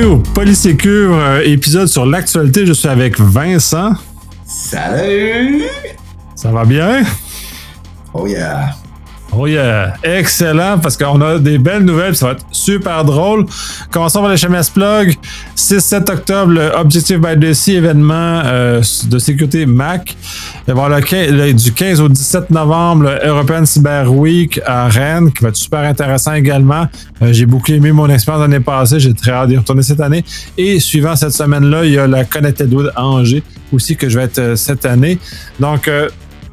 [0.00, 2.64] bienvenue au Polysécure, euh, épisode sur l'actualité.
[2.64, 3.92] Je suis avec Vincent.
[4.46, 5.62] Salut!
[6.34, 7.02] Ça va bien?
[8.14, 8.70] Oh yeah!
[9.32, 9.94] Oh yeah!
[10.02, 13.46] Excellent, parce qu'on a des belles nouvelles, ça va être super drôle.
[13.92, 15.16] Commençons par les HMS Plug.
[15.56, 20.16] 6-7 octobre, le Objective by Sea événement euh, de sécurité Mac.
[20.66, 24.60] Il va y le 15 le- du 15 au 17 novembre, le European Cyber Week
[24.66, 26.88] à Rennes, qui va être super intéressant également.
[27.22, 30.24] Euh, J'ai beaucoup aimé mon expérience l'année passée, j'ai très hâte d'y retourner cette année.
[30.58, 34.18] Et suivant cette semaine-là, il y a la Connected Wood à Angers aussi que je
[34.18, 35.18] vais être euh, cette année.
[35.60, 35.86] Donc,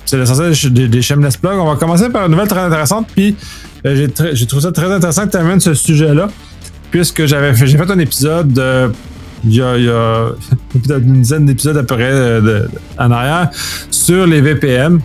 [0.08, 1.60] c'est l'essentiel des, des Shameless Plug.
[1.60, 3.08] On va commencer par une nouvelle très intéressante.
[3.16, 3.36] Puis
[3.86, 6.30] euh, j'ai tr- j'ai trouvé ça très intéressant que tu amènes ce sujet-là,
[6.90, 8.90] puisque j'avais j'ai fait un épisode euh,
[9.44, 13.50] il y a, il y une dizaine d'épisodes à peu près euh, en arrière
[13.92, 15.00] sur les VPN,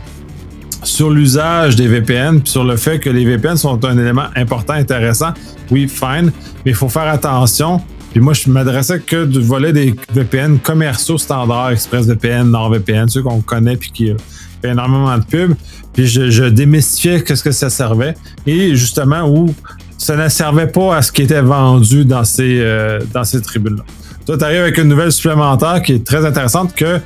[0.82, 4.72] sur l'usage des VPN, puis sur le fait que les VPN sont un élément important,
[4.72, 5.32] intéressant.
[5.70, 6.32] Oui, fine,
[6.64, 7.80] mais il faut faire attention.
[8.12, 13.40] Puis moi, je m'adressais que du volet des VPN commerciaux standards, ExpressVPN, NordVPN, ceux qu'on
[13.40, 14.14] connaît puis qui
[14.60, 15.54] fait énormément de pubs.
[15.94, 18.14] Puis je, démystifiais qu'est-ce que ça servait.
[18.46, 19.54] Et justement, où
[19.96, 23.84] ça ne servait pas à ce qui était vendu dans ces, euh, ces tribunes-là.
[24.26, 27.00] Toi, tu arrives avec une nouvelle supplémentaire qui est très intéressante que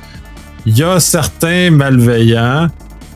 [0.65, 2.67] il y a certains malveillants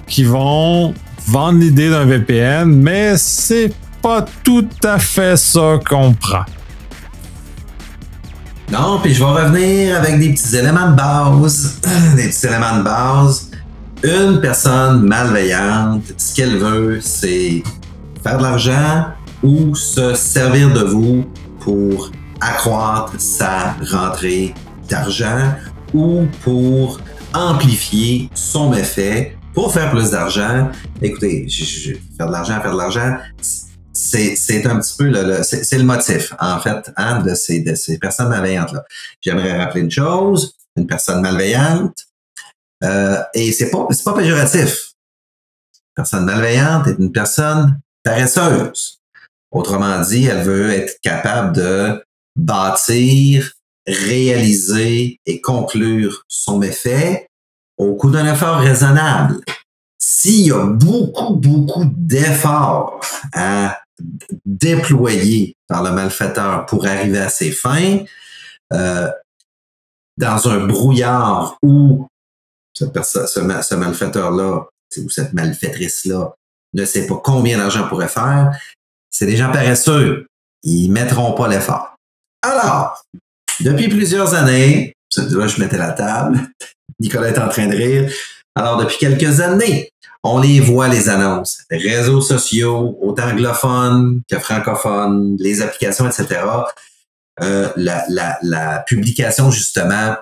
[0.07, 0.93] qui vont
[1.27, 6.45] vendre l'idée d'un VPN, mais c'est pas tout à fait ça qu'on prend.
[8.71, 11.79] Non, puis je vais revenir avec des petits éléments de base.
[12.15, 13.51] Des petits éléments de base.
[14.03, 17.61] Une personne malveillante, ce qu'elle veut, c'est
[18.23, 19.07] faire de l'argent
[19.43, 21.25] ou se servir de vous
[21.59, 24.55] pour accroître sa rentrée
[24.89, 25.53] d'argent
[25.93, 26.99] ou pour
[27.33, 30.69] amplifier son effet pour faire plus d'argent.
[31.01, 33.17] Écoutez, je- faire de l'argent, faire de l'argent,
[33.93, 37.63] c'est, un petit peu le, c'est, le motif, en fait, hein, de ces,
[37.99, 38.83] personnes malveillantes-là.
[39.21, 42.05] J'aimerais rappeler une chose, une personne malveillante,
[42.83, 44.93] euh, et c'est pas, pas péjoratif.
[45.75, 48.99] Une personne malveillante est une personne paresseuse.
[49.51, 52.03] Autrement dit, elle veut être capable de
[52.35, 53.51] bâtir,
[53.85, 57.27] réaliser et conclure son effet
[57.77, 59.41] au coût d'un effort raisonnable.
[60.03, 62.99] S'il y a beaucoup, beaucoup d'efforts
[63.33, 63.79] à
[64.45, 67.99] déployer par le malfaiteur pour arriver à ses fins,
[68.73, 69.11] euh,
[70.17, 72.07] dans un brouillard où
[72.73, 74.65] ce, ma- ce malfaiteur-là
[74.97, 76.33] ou cette malfaitrice-là
[76.73, 78.57] ne sait pas combien d'argent pourrait faire,
[79.09, 80.25] c'est des gens paresseux.
[80.63, 81.95] Ils mettront pas l'effort.
[82.41, 83.03] Alors,
[83.59, 86.39] depuis plusieurs années, là je mettais la table,
[86.99, 88.11] Nicolas est en train de rire.
[88.55, 89.91] Alors, depuis quelques années,
[90.23, 91.63] on les voit, les annonces.
[91.69, 96.41] Réseaux sociaux, autant anglophones que francophones, les applications, etc.
[97.41, 100.15] Euh, la, la, la publication, justement,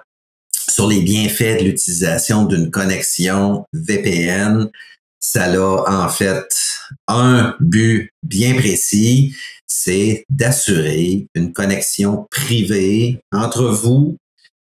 [0.70, 4.70] sur les bienfaits de l'utilisation d'une connexion VPN,
[5.20, 6.48] ça a en fait
[7.08, 9.36] un but bien précis,
[9.68, 14.18] c'est d'assurer une connexion privée entre vous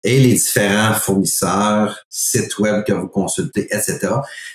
[0.04, 4.00] et les différents fournisseurs, sites web que vous consultez, etc.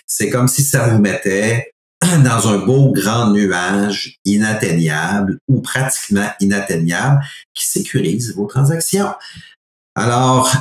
[0.06, 1.72] C'est comme si ça vous mettait
[2.24, 7.20] dans un beau grand nuage inatteignable ou pratiquement inatteignable
[7.54, 9.14] qui sécurise vos transactions.
[9.94, 10.52] Alors,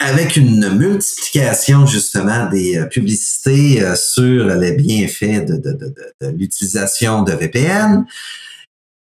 [0.00, 8.04] avec une multiplication justement des euh, publicités euh, sur les bienfaits de, l'utilisation de VPN,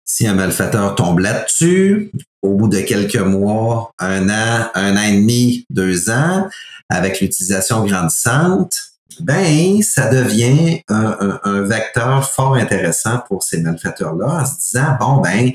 [0.04, 5.16] si un malfaiteur tombe là-dessus, au bout de quelques mois, un an, un an et
[5.16, 6.48] demi, deux ans,
[6.90, 8.76] avec l'utilisation grandissante,
[9.20, 14.96] ben, ça devient un, un, un, vecteur fort intéressant pour ces malfaiteurs-là en se disant,
[14.98, 15.52] bon, ben,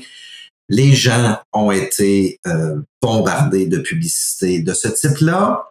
[0.70, 5.68] les gens ont été euh, bombardés de publicités de ce type-là,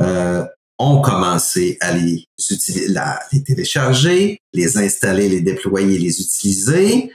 [0.00, 0.44] euh,
[0.78, 2.24] ont commencé à les,
[2.88, 7.12] la, les télécharger, les installer, les déployer, les utiliser.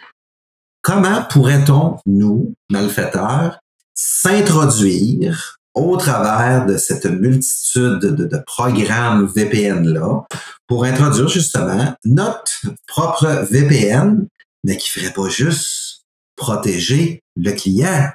[0.87, 3.59] Comment pourrait-on, nous, malfaiteurs,
[3.93, 10.21] s'introduire au travers de cette multitude de, programmes VPN-là
[10.65, 14.27] pour introduire justement notre propre VPN,
[14.63, 16.05] mais qui ferait pas juste
[16.37, 18.09] protéger le client,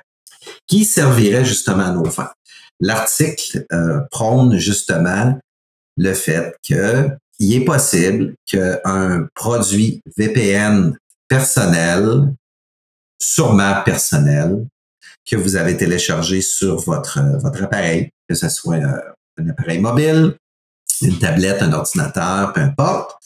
[0.67, 2.33] qui servirait justement à nos fins?
[2.81, 5.39] L'article euh, prône justement
[5.99, 10.97] le fait qu'il est possible qu'un produit VPN
[11.29, 12.33] personnel,
[13.23, 14.67] sûrement personnel,
[15.29, 19.01] que vous avez téléchargé sur votre, votre appareil, que ce soit euh,
[19.39, 20.35] un appareil mobile,
[21.01, 23.17] une tablette, un ordinateur, peu importe,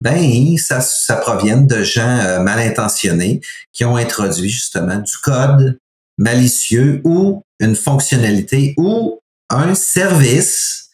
[0.00, 3.40] ben ça, provient de gens euh, mal intentionnés
[3.72, 5.78] qui ont introduit justement du code
[6.18, 9.20] malicieux ou une fonctionnalité ou
[9.50, 10.90] un service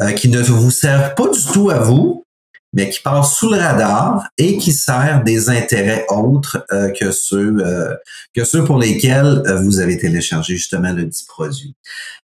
[0.00, 2.24] euh, qui ne vous sert pas du tout à vous,
[2.72, 7.56] mais qui passe sous le radar et qui sert des intérêts autres euh, que ceux
[7.58, 7.94] euh,
[8.34, 11.74] que ceux pour lesquels vous avez téléchargé justement le dit produit.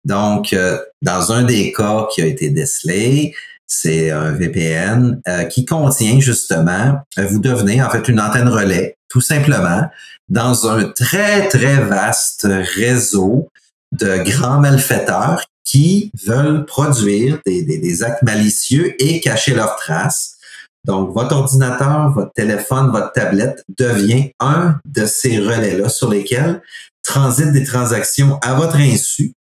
[0.04, 0.56] Donc,
[1.00, 3.34] dans un des cas qui a été décelé,
[3.68, 9.88] c'est un VPN qui contient justement, vous devenez en fait une antenne relais, tout simplement,
[10.28, 13.48] dans un très, très vaste réseau
[13.92, 20.31] de grands malfaiteurs qui veulent produire des, des, actes malicieux et cacher leurs traces.
[20.84, 26.60] Donc, votre ordinateur, votre téléphone, votre tablette devient un de ces relais-là sur lesquels
[27.02, 29.32] transitent des transactions à votre insu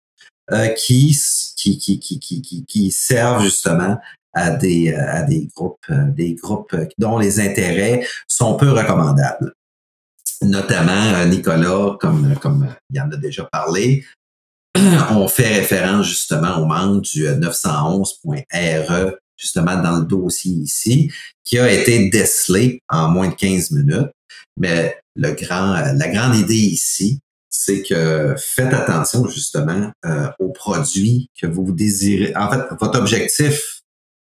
[0.52, 1.18] euh, qui,
[1.56, 3.98] qui, qui, qui, qui, servent justement
[4.34, 9.52] à des, à des groupes, euh, des groupes dont les intérêts sont peu recommandables.
[10.42, 14.04] Notamment euh, Nicolas, comme, comme il en a déjà parlé,
[15.10, 19.10] on fait référence justement au membre du 911.re, euh,
[19.42, 21.10] justement dans le dossier ici,
[21.44, 24.10] qui a été décelé en moins de 15 minutes.
[24.56, 27.18] Mais le grand, euh, la grande idée ici,
[27.50, 29.92] c'est que faites attention justement
[30.38, 32.34] aux produits que vous désirez.
[32.34, 33.82] En fait, votre objectif,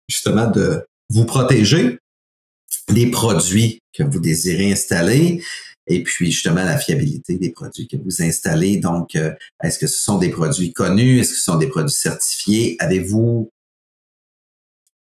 [0.10, 1.98] justement, de vous protéger
[2.90, 5.42] les produits que vous désirez installer,
[5.88, 8.78] et puis justement la fiabilité des produits que vous installez.
[8.78, 11.20] Donc, euh, est-ce que ce sont des produits connus?
[11.20, 12.76] Est-ce que ce sont des produits certifiés?
[12.80, 13.52] Avez-vous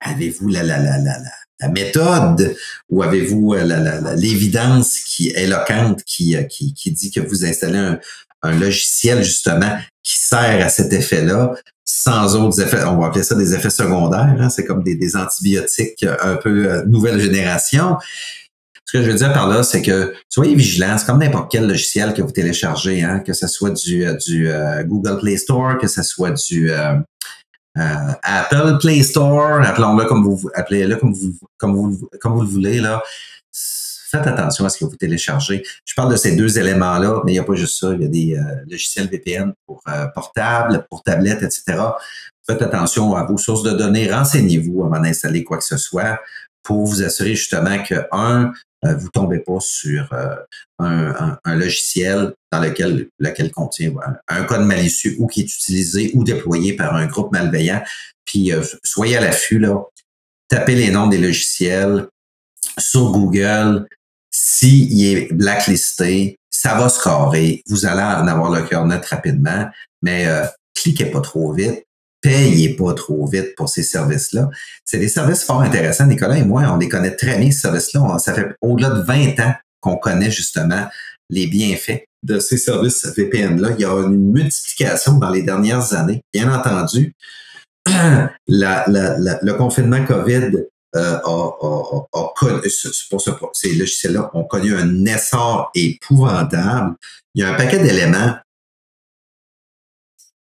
[0.03, 1.17] avez-vous la, la, la, la,
[1.59, 2.55] la méthode
[2.89, 7.77] ou avez-vous euh, l'évidence qui est éloquente qui, euh, qui, qui dit que vous installez
[7.77, 7.99] un,
[8.41, 11.53] un logiciel justement qui sert à cet effet-là
[11.85, 14.49] sans autres effets, on va appeler ça des effets secondaires, hein?
[14.49, 17.97] c'est comme des, des, antibiotiques un peu nouvelle génération.
[18.93, 20.99] Ce que je veux dire par là, c'est que soyez vigilants.
[20.99, 24.51] C'est comme n'importe quel logiciel que vous téléchargez, hein, que ce soit du, euh, du
[24.51, 26.93] euh, Google Play Store, que ce soit du euh,
[27.75, 32.79] Apple Play Store, appelons-le comme vous appelez-le comme vous, comme vous, comme vous le voulez
[32.79, 33.01] là.
[33.51, 35.63] Faites attention à ce que vous téléchargez.
[35.85, 37.93] Je parle de ces deux éléments-là, mais il n'y a pas juste ça.
[37.93, 38.39] Il y a des
[38.69, 39.81] logiciels VPN pour
[40.13, 41.81] portable, pour tablette, etc.
[42.45, 44.11] Faites attention à vos sources de données.
[44.11, 46.19] Renseignez-vous avant d'installer quoi que ce soit
[46.61, 48.51] pour vous assurer justement que, un, euh,
[48.83, 50.35] vous tombez pas sur euh,
[50.79, 53.93] un, logiciel dans lequel, lequel contient
[54.27, 57.81] un code malicieux ou qui est utilisé ou déployé par un groupe malveillant.
[58.25, 59.83] Puis euh, soyez à l'affût, là.
[60.49, 62.07] Tapez les noms des logiciels
[62.77, 63.87] sur Google.
[64.29, 67.63] S'il est blacklisté, ça va scorer.
[67.67, 69.69] Vous allez en avoir le cœur net rapidement,
[70.01, 70.27] mais
[70.75, 71.83] cliquez pas trop vite
[72.23, 74.49] payez pas trop vite pour ces services-là.
[74.83, 76.07] C'est des services fort intéressants.
[76.07, 78.17] Nicolas et moi, on les connaît très bien, ces services-là.
[78.17, 80.87] Ça fait au-delà de 20 ans qu'on connaît justement
[81.29, 83.71] les bienfaits de ces services VPN-là.
[83.77, 86.21] Il y a une multiplication dans les dernières années.
[86.33, 87.13] Bien entendu,
[88.47, 90.51] le confinement COVID
[90.95, 92.33] euh, a,
[93.09, 96.95] pour ces logiciels-là ont connu un essor épouvantable.
[97.35, 98.35] Il y a un paquet d'éléments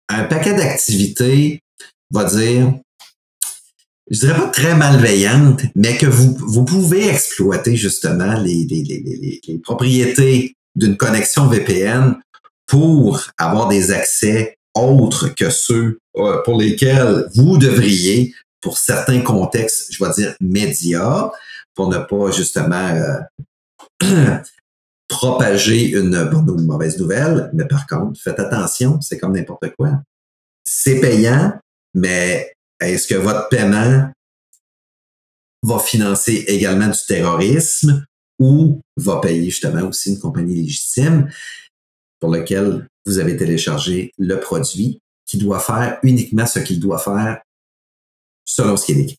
[0.09, 1.62] un paquet d'activités
[2.13, 2.73] va dire,
[4.09, 10.97] je dirais pas très malveillante, mais que vous, vous pouvez exploiter justement les, propriétés d'une
[10.97, 12.15] connexion VPN
[12.67, 19.91] pour avoir des accès autres que ceux euh, pour lesquels vous devriez, pour certains contextes,
[19.91, 21.31] je vais dire médias,
[21.75, 22.89] pour ne pas justement
[24.01, 24.37] euh,
[25.07, 27.49] propager une bonne ou une mauvaise nouvelle.
[27.53, 30.01] Mais par contre, faites attention, c'est comme n'importe quoi.
[30.65, 31.53] C'est payant,
[31.93, 34.11] mais est-ce que votre paiement
[35.63, 38.05] va financer également du terrorisme
[38.39, 41.29] ou va payer justement aussi une compagnie légitime
[42.19, 47.41] pour laquelle vous avez téléchargé le produit qui doit faire uniquement ce qu'il doit faire
[48.45, 49.17] selon ce qui est.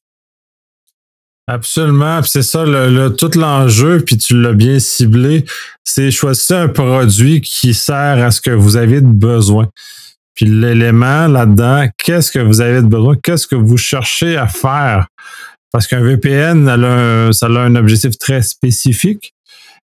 [1.47, 5.45] Absolument, c'est ça le, tout l'enjeu, puis tu l'as bien ciblé,
[5.85, 9.69] c'est choisir un produit qui sert à ce que vous avez besoin.
[10.35, 13.17] Puis l'élément là-dedans, qu'est-ce que vous avez besoin?
[13.23, 15.07] Qu'est-ce que vous cherchez à faire?
[15.73, 16.67] Parce qu'un VPN,
[17.33, 19.33] ça a un objectif très spécifique.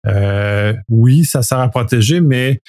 [0.06, 2.60] Euh, oui, ça sert à protéger, mais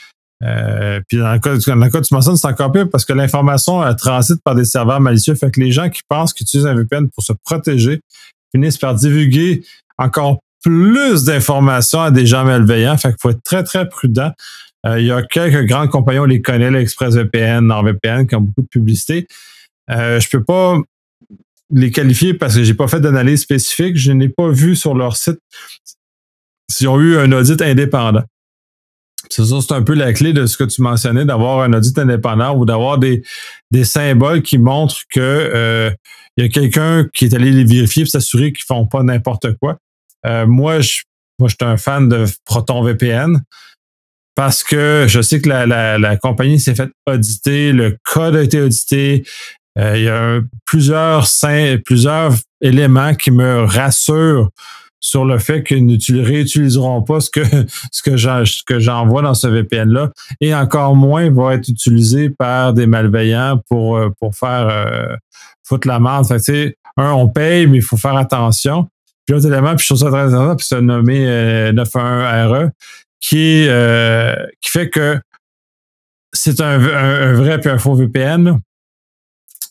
[0.43, 3.13] euh, puis dans le, cas, dans le cas tu mentionnes, c'est encore pire parce que
[3.13, 5.35] l'information transite par des serveurs malicieux.
[5.35, 8.01] Fait que les gens qui pensent qu'ils utilisent un VPN pour se protéger
[8.53, 9.63] finissent par divulguer
[9.97, 12.97] encore plus d'informations à des gens malveillants.
[12.97, 14.31] Fait qu'il faut être très, très prudent.
[14.85, 18.61] Euh, il y a quelques grands compagnies, on les connaît, l'ExpressVPN, NordVPN, qui ont beaucoup
[18.61, 19.27] de publicité.
[19.89, 20.77] Euh, je peux pas
[21.69, 23.95] les qualifier parce que j'ai pas fait d'analyse spécifique.
[23.97, 25.39] Je n'ai pas vu sur leur site
[26.69, 28.23] s'ils ont eu un audit indépendant.
[29.29, 31.97] C'est ça, c'est un peu la clé de ce que tu mentionnais, d'avoir un audit
[31.97, 33.23] indépendant ou d'avoir des,
[33.71, 35.91] des symboles qui montrent que euh,
[36.37, 39.55] il y a quelqu'un qui est allé les vérifier pour s'assurer qu'ils font pas n'importe
[39.57, 39.77] quoi.
[40.25, 41.01] Euh, moi, je,
[41.39, 43.41] moi, je suis un fan de Proton VPN
[44.35, 48.41] parce que je sais que la, la, la compagnie s'est faite auditer, le code a
[48.41, 49.23] été audité.
[49.77, 51.25] Euh, il y a plusieurs,
[51.85, 54.49] plusieurs éléments qui me rassurent
[54.99, 57.41] sur le fait qu'ils ne réutiliseront pas ce que
[57.91, 62.87] ce que j'envoie dans ce VPN là et encore moins va être utilisé par des
[62.87, 65.15] malveillants pour euh, pour faire euh,
[65.67, 66.25] foutre la merde.
[66.25, 68.87] Fait un on paye mais il faut faire attention.
[69.25, 71.25] Puis l'autre élément, puis je trouve ça très intéressant, puis c'est nommé
[71.71, 72.71] 91RE
[73.23, 75.19] qui euh, qui fait que
[76.33, 78.59] c'est un, un, vrai puis un faux VPN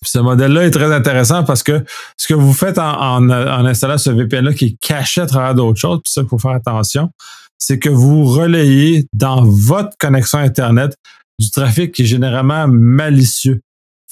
[0.03, 1.85] ce modèle-là est très intéressant parce que
[2.17, 6.01] ce que vous faites en, installant ce VPN-là qui est caché à travers d'autres choses,
[6.03, 7.11] puis ça, il faut faire attention,
[7.59, 10.97] c'est que vous relayez dans votre connexion Internet
[11.39, 13.61] du trafic qui est généralement malicieux.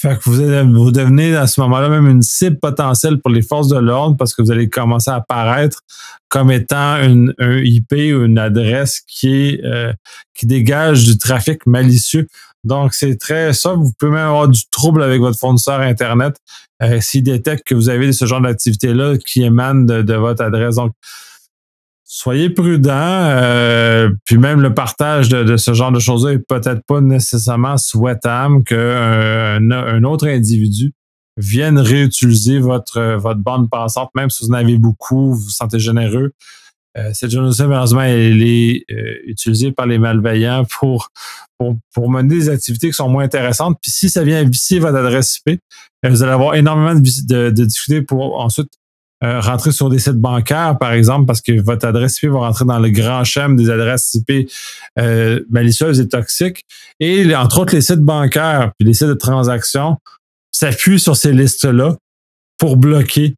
[0.00, 3.69] Fait que vous, vous devenez à ce moment-là même une cible potentielle pour les forces
[3.69, 5.83] de l'ordre parce que vous allez commencer à apparaître
[6.30, 9.92] comme étant une, un IP ou une adresse qui est euh,
[10.33, 12.26] qui dégage du trafic malicieux.
[12.64, 13.75] Donc, c'est très ça.
[13.75, 16.37] Vous pouvez même avoir du trouble avec votre fournisseur Internet
[16.83, 20.76] euh, s'il détecte que vous avez ce genre d'activité-là qui émane de, votre adresse.
[20.76, 20.92] Donc,
[22.12, 22.90] soyez prudent.
[22.93, 28.64] Euh, puis même le partage de, ce genre de choses-là est peut-être pas nécessairement souhaitable
[28.64, 30.93] qu'un un autre individu
[31.37, 35.79] vienne réutiliser votre, votre bande passante, même si vous en avez beaucoup, vous vous sentez
[35.79, 36.33] généreux.
[36.99, 41.11] Euh, cette journée malheureusement, elle est euh, utilisée par les malveillants pour,
[41.95, 43.79] pour, mener des activités qui sont moins intéressantes.
[43.81, 45.61] Puis si ça vient vicier votre adresse IP,
[46.05, 48.73] euh, vous allez avoir énormément de, de, difficultés pour ensuite
[49.23, 52.79] rentrer sur des sites bancaires, par exemple, parce que votre adresse IP va rentrer dans
[52.79, 54.50] le grand schéma des adresses IP
[55.50, 56.65] malicieuses et toxiques.
[57.00, 59.97] Et entre autres, les sites bancaires puis les sites de transactions
[60.53, 61.97] s'appuient sur ces listes-là
[62.59, 63.35] pour bloquer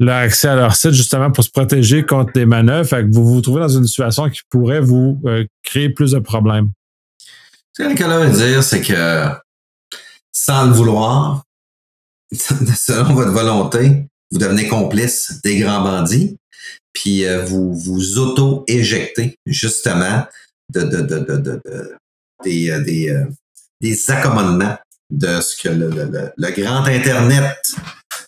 [0.00, 2.88] leur accès à leur site justement pour se protéger contre des manœuvres.
[2.88, 6.18] Fait que vous vous trouvez dans une situation qui pourrait vous euh, créer plus de
[6.18, 6.70] problèmes.
[7.72, 9.28] Ce que Nicolas veut dire, c'est que
[10.32, 11.44] sans le vouloir,
[12.32, 16.36] selon votre volonté, vous devenez complice des grands bandits,
[16.92, 20.26] puis euh, vous vous auto-éjectez justement
[20.70, 21.62] de, de, de, de
[22.42, 23.24] des, euh, des,
[23.80, 24.76] des accommodements
[25.10, 27.56] de ce que le, le, le grand Internet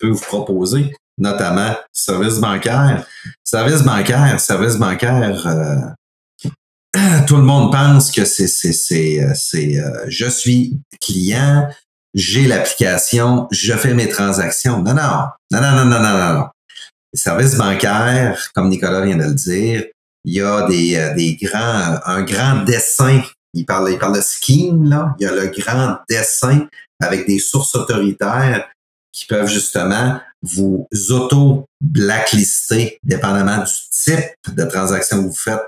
[0.00, 3.06] peut vous proposer notamment service bancaire.
[3.42, 9.78] Service bancaire, service bancaire, euh, tout le monde pense que c'est c'est c'est euh, c'est
[9.78, 11.68] euh, je suis client,
[12.16, 14.82] j'ai l'application, je fais mes transactions.
[14.82, 16.46] Non non non non non non non non.
[17.12, 19.84] Les services bancaires, comme Nicolas vient de le dire,
[20.24, 23.22] il y a des des grands un grand dessin.
[23.52, 25.14] Il parle il parle de scheme là.
[25.20, 26.66] Il y a le grand dessin
[27.00, 28.66] avec des sources autoritaires
[29.12, 35.62] qui peuvent justement vous auto-blacklister dépendamment du type de transaction que vous faites.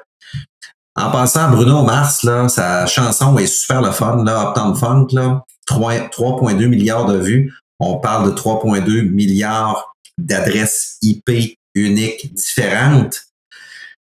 [0.94, 5.44] En passant, Bruno Mars, là, sa chanson est super le fun, là, Uptown Funk, là,
[5.68, 7.52] 3,2 milliards de vues.
[7.80, 13.22] On parle de 3,2 milliards d'adresses IP uniques différentes.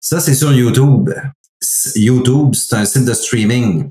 [0.01, 1.11] Ça, c'est sur YouTube.
[1.95, 3.91] YouTube, c'est un site de streaming.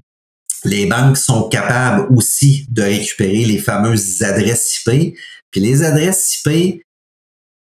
[0.64, 5.16] Les banques sont capables aussi de récupérer les fameuses adresses IP
[5.52, 6.82] puis les adresses IP,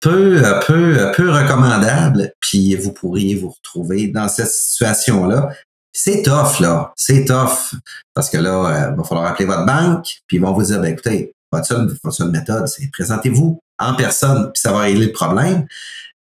[0.01, 5.53] peu, peu, peu recommandables, puis vous pourriez vous retrouver dans cette situation-là.
[5.91, 6.93] C'est tough, là.
[6.95, 7.73] C'est tough.
[8.13, 10.79] Parce que là, il euh, va falloir appeler votre banque, puis ils vont vous dire,
[10.79, 15.65] ben, écoutez, votre seule, méthode, c'est présentez-vous en personne, puis ça va régler le problème.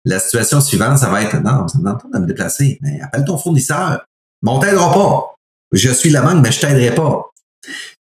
[0.06, 3.26] La situation suivante, ça va être, non, ça me pas de me déplacer, mais appelle
[3.26, 4.06] ton fournisseur.
[4.42, 5.36] Mais on t'aidera pas.
[5.72, 7.30] Je suis la banque, mais je t'aiderai pas.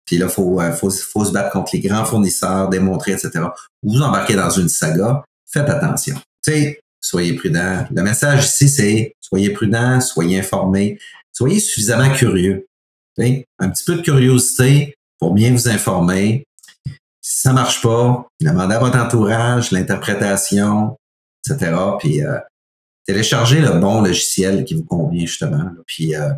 [0.05, 3.45] Puis là, il faut, euh, faut, faut, se battre contre les grands fournisseurs, démontrer, etc.
[3.81, 6.15] Vous embarquez dans une saga, faites attention.
[6.43, 7.85] Tu sais, soyez prudent.
[7.89, 10.99] Le message ici, c'est soyez prudent, soyez informés,
[11.33, 12.65] soyez suffisamment curieux.
[13.17, 16.45] Un petit peu de curiosité pour bien vous informer.
[17.21, 20.97] Si ça marche pas, demandez à votre entourage, l'interprétation,
[21.45, 21.75] etc.
[21.99, 22.39] Puis euh,
[23.05, 25.63] téléchargez le bon logiciel qui vous convient justement.
[25.85, 26.29] Puis euh,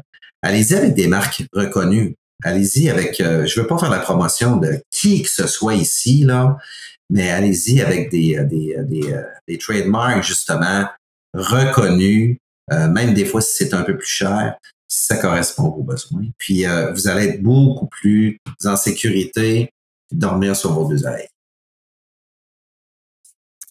[0.42, 4.82] allez-y avec des marques reconnues allez-y avec, euh, je veux pas faire la promotion de
[4.92, 6.58] qui que ce soit ici, là,
[7.10, 10.88] mais allez-y avec des, euh, des, euh, des, des, trademarks, justement,
[11.34, 12.38] reconnus,
[12.72, 14.56] même des fois si c'est un peu plus cher,
[14.88, 16.26] si ça correspond vos besoins.
[16.38, 19.72] Puis, vous allez être beaucoup plus en sécurité,
[20.12, 21.28] dormir sur vos deux oreilles.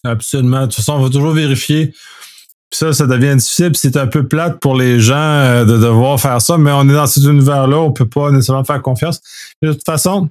[0.03, 0.61] Absolument.
[0.61, 1.93] De toute façon, on va toujours vérifier
[2.75, 3.71] ça, ça devient difficile.
[3.75, 6.93] C'est un peu plate pour les gens euh, de devoir faire ça, mais on est
[6.93, 9.21] dans cet univers-là, on peut pas nécessairement faire confiance.
[9.61, 10.29] De toute façon,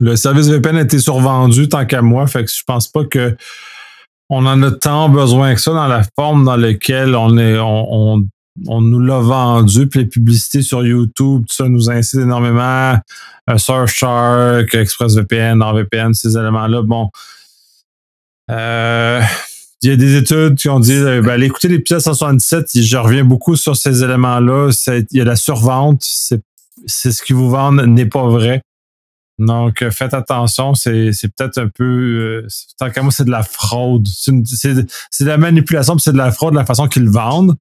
[0.00, 3.36] le service VPN a été survendu tant qu'à moi, fait que je pense pas que
[4.30, 7.58] on en a tant besoin que ça dans la forme dans laquelle on est,
[8.56, 12.98] nous l'a vendu, puis les publicités sur YouTube, tout ça nous incite énormément.
[13.50, 16.82] Euh, Surfshark, ExpressVPN, NordVPN, ces éléments-là.
[16.82, 17.10] Bon.
[18.50, 19.20] Euh,
[19.82, 22.96] il y a des études qui ont dit, euh, ben, allez écouter l'épisode 177, je
[22.96, 24.70] reviens beaucoup sur ces éléments-là.
[24.88, 28.62] Il y a la survente, c'est ce qui vous vendent n'est pas vrai.
[29.38, 32.46] Donc, euh, faites attention, c'est, peut-être un peu,
[32.78, 34.06] tant qu'à moi, c'est de la fraude.
[34.08, 34.32] C'est,
[34.74, 34.86] de
[35.20, 37.54] la manipulation, c'est de la fraude, la façon qu'ils vendent.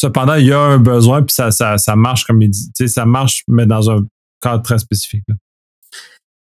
[0.00, 2.88] Cependant, il y a un besoin, puis ça, ça, ça marche comme il dit.
[2.88, 4.00] Ça marche, mais dans un
[4.40, 5.24] cadre très spécifique.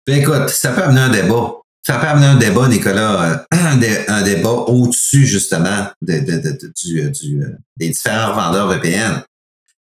[0.07, 1.55] Ben, écoute, ça peut amener un débat.
[1.85, 3.37] Ça peut amener un débat, Nicolas, euh,
[4.09, 7.43] un, débat au-dessus, justement, de, du, du,
[7.77, 9.25] des différents vendeurs VPN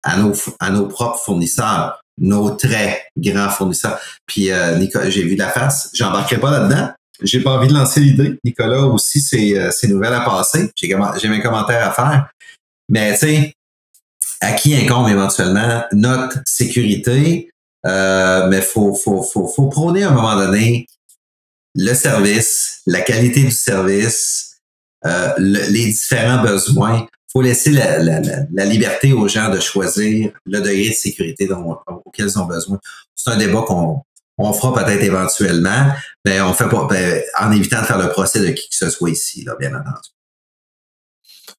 [0.03, 3.99] à nos, à nos propres fournisseurs nos très grands fournisseurs.
[4.27, 6.91] Puis euh, Nicolas, j'ai vu la face, j'embarquerai pas là-dedans.
[7.23, 8.39] J'ai pas envie de lancer l'idée.
[8.45, 10.71] Nicolas aussi, c'est euh, nouvelles à passer.
[10.77, 12.31] J'ai mes commentaires à faire.
[12.89, 13.55] Mais tu sais,
[14.41, 17.51] à qui incombe éventuellement notre sécurité,
[17.87, 20.87] euh, mais faut, faut, faut, faut prôner à un moment donné
[21.75, 24.59] le service, la qualité du service,
[25.05, 30.61] euh, les différents besoins faut laisser la, la, la, liberté aux gens de choisir le
[30.61, 32.79] degré de sécurité dont, auquel ils ont besoin.
[33.15, 34.03] C'est un débat qu'on
[34.37, 35.93] on fera peut-être éventuellement,
[36.25, 38.91] mais on fait pas ben, en évitant de faire le procès de qui que ce
[38.91, 40.11] soit ici, là, bien entendu.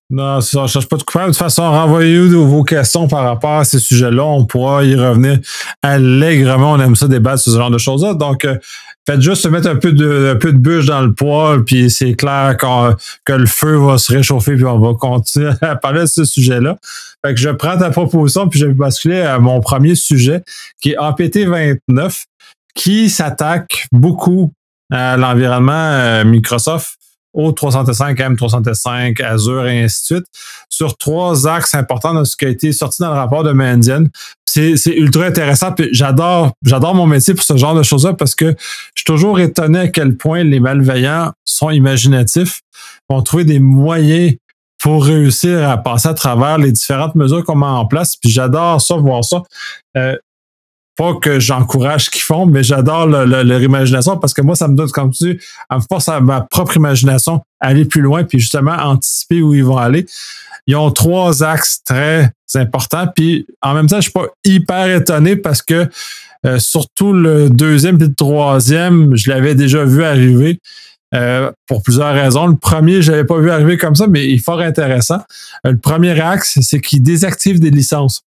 [0.10, 1.28] Non, ça, ne cherche pas de coupable.
[1.28, 4.24] De toute façon, renvoyez-nous vos questions par rapport à ces sujets-là.
[4.24, 5.40] On pourra y revenir
[5.82, 6.74] allègrement.
[6.74, 8.14] On aime ça débattre sur ce genre de choses-là.
[8.14, 8.58] Donc, euh,
[9.06, 12.14] Faites juste mettre un peu de, un peu de bûche dans le poêle, puis c'est
[12.14, 16.24] clair que le feu va se réchauffer, puis on va continuer à parler de ce
[16.24, 16.78] sujet-là.
[17.26, 20.42] Fait que je prends ta proposition, puis je vais basculer à mon premier sujet,
[20.82, 22.24] qui est APT 29,
[22.76, 24.54] qui s'attaque beaucoup
[24.90, 26.98] à l'environnement euh, Microsoft
[27.34, 30.28] au 365, M365, Azure et ainsi de suite,
[30.70, 34.06] sur trois axes importants de ce qui a été sorti dans le rapport de Mandian.
[34.46, 35.72] C'est, ultra intéressant.
[35.72, 39.40] Puis j'adore, j'adore mon métier pour ce genre de choses-là parce que je suis toujours
[39.40, 42.62] étonné à quel point les malveillants sont imaginatifs,
[43.10, 44.36] vont trouver des moyens
[44.80, 48.16] pour réussir à passer à travers les différentes mesures qu'on met en place.
[48.16, 49.42] Puis j'adore ça, voir ça.
[49.98, 50.16] Euh,
[50.96, 54.76] pas que j'encourage ce qu'ils font, mais j'adore leur imagination parce que moi, ça me
[54.76, 58.40] donne, comme tu à me force à ma propre imagination à aller plus loin puis
[58.40, 60.06] justement anticiper où ils vont aller.
[60.68, 63.08] Ils ont trois axes très importants.
[63.14, 65.90] Puis en même temps, je suis pas hyper étonné parce que
[66.46, 70.60] euh, surtout le deuxième et le troisième, je l'avais déjà vu arriver.
[71.16, 72.48] Euh, pour plusieurs raisons.
[72.48, 75.20] Le premier, je l'avais pas vu arriver comme ça, mais il est fort intéressant.
[75.64, 78.24] Euh, le premier axe, c'est qu'il désactive des licences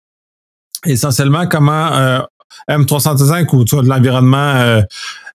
[0.84, 2.26] essentiellement comment
[2.68, 4.82] M365 ou de l'environnement euh,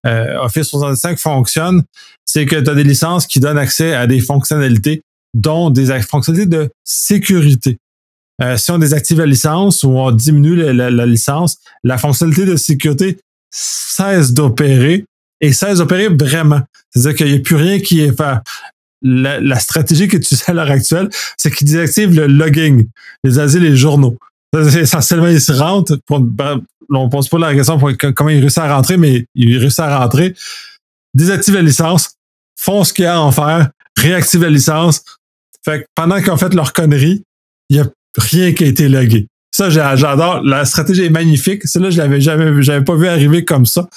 [0.06, 1.84] euh, Office 365 fonctionne,
[2.26, 5.02] c'est que tu as des licences qui donnent accès à des fonctionnalités,
[5.34, 7.78] dont des fonctionnalités de sécurité.
[8.42, 13.18] Euh, si on désactive la licence ou on diminue la, licence, la fonctionnalité de sécurité
[13.50, 15.06] cesse d'opérer
[15.42, 16.62] et cesse d'opérer vraiment.
[16.92, 18.38] C'est-à-dire qu'il n'y a plus rien qui est fait.
[19.04, 22.88] La, stratégie que tu sais à l'heure actuelle, c'est qu'ils désactivent le logging,
[23.24, 24.18] les asiles et les journaux.
[24.56, 28.60] Essentiellement, ils se rentrent pour, ben, on pose pas la question pour comment il réussit
[28.60, 30.36] à rentrer, mais il réussit à rentrer,
[31.14, 32.12] désactive la licence,
[32.58, 35.04] font ce qu'il y a à en faire, réactive la licence.
[35.66, 37.24] Fait que pendant qu'ils ont fait leur connerie,
[37.70, 39.28] il n'y a rien qui a été logué.
[39.52, 40.44] Ça, j'adore.
[40.44, 41.68] La stratégie est magnifique.
[41.68, 43.90] Celle-là, je l'avais jamais, j'avais pas vu arriver comme ça.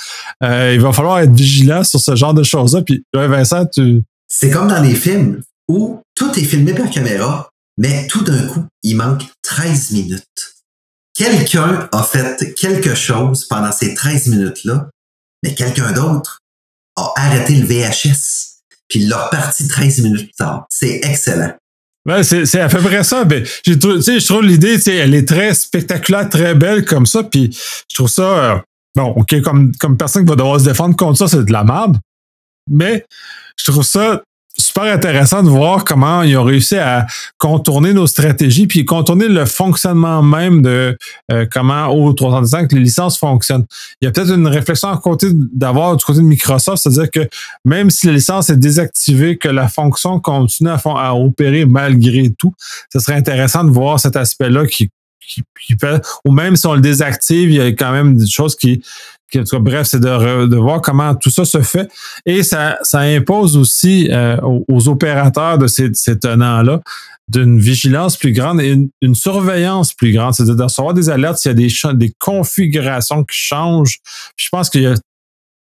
[0.42, 2.80] Euh, il va falloir être vigilant sur ce genre de choses-là.
[2.82, 4.02] Puis, Vincent, tu.
[4.26, 7.49] C'est comme dans les films où tout est filmé par caméra,
[7.80, 10.60] mais tout d'un coup, il manque 13 minutes
[11.20, 14.88] quelqu'un a fait quelque chose pendant ces 13 minutes-là,
[15.42, 16.40] mais quelqu'un d'autre
[16.96, 20.64] a arrêté le VHS, puis l'a reparti 13 minutes plus tard.
[20.70, 21.52] C'est excellent.
[22.08, 23.26] Ouais, c'est, à peu près ça.
[23.26, 27.22] Mais j'ai je trouve l'idée, elle est très spectaculaire, très belle comme ça.
[27.22, 27.50] Puis
[27.90, 28.58] je trouve ça, euh,
[28.96, 31.64] bon, ok, comme, comme personne qui va devoir se défendre contre ça, c'est de la
[31.64, 31.98] merde.
[32.70, 33.04] Mais
[33.56, 34.22] je trouve ça
[34.61, 37.07] super intéressant de voir comment ils ont réussi à
[37.38, 40.96] contourner nos stratégies puis contourner le fonctionnement même de
[41.33, 43.66] euh, comment au 365 les licences fonctionnent.
[44.01, 47.29] Il y a peut-être une réflexion à côté d'avoir du côté de Microsoft, c'est-à-dire que
[47.64, 52.53] même si la licence est désactivée, que la fonction continue à, à opérer malgré tout,
[52.92, 55.77] ce serait intéressant de voir cet aspect-là qui, qui, qui
[56.25, 58.83] ou même si on le désactive, il y a quand même des choses qui
[59.60, 61.88] bref, c'est de, de, voir comment tout ça se fait.
[62.26, 66.80] Et ça, ça impose aussi euh, aux, opérateurs de ces, ces tenants-là
[67.28, 70.34] d'une vigilance plus grande et une, surveillance plus grande.
[70.34, 73.98] C'est-à-dire de recevoir des alertes s'il y a des, des configurations qui changent.
[74.36, 74.94] je pense qu'il y a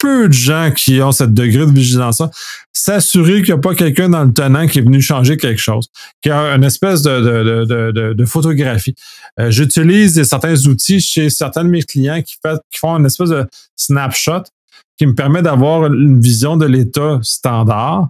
[0.01, 2.31] peu de gens qui ont cette degré de vigilance-là,
[2.73, 5.89] s'assurer qu'il n'y a pas quelqu'un dans le tenant qui est venu changer quelque chose,
[6.23, 8.95] qui a une espèce de, photographie.
[9.39, 12.35] Euh, j'utilise certains outils chez certains de mes clients qui,
[12.75, 14.43] font une espèce de snapshot
[14.97, 18.09] qui me permet d'avoir une vision de l'état standard.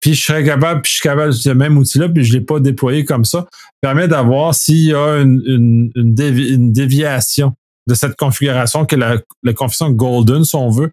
[0.00, 2.44] Puis je serais capable, puis je suis capable, ce même outil-là, puis je ne l'ai
[2.44, 3.44] pas déployé comme ça,
[3.82, 5.90] permet d'avoir s'il y a une
[6.72, 7.54] déviation
[7.86, 10.90] de cette configuration que la, la configuration golden, si on veut.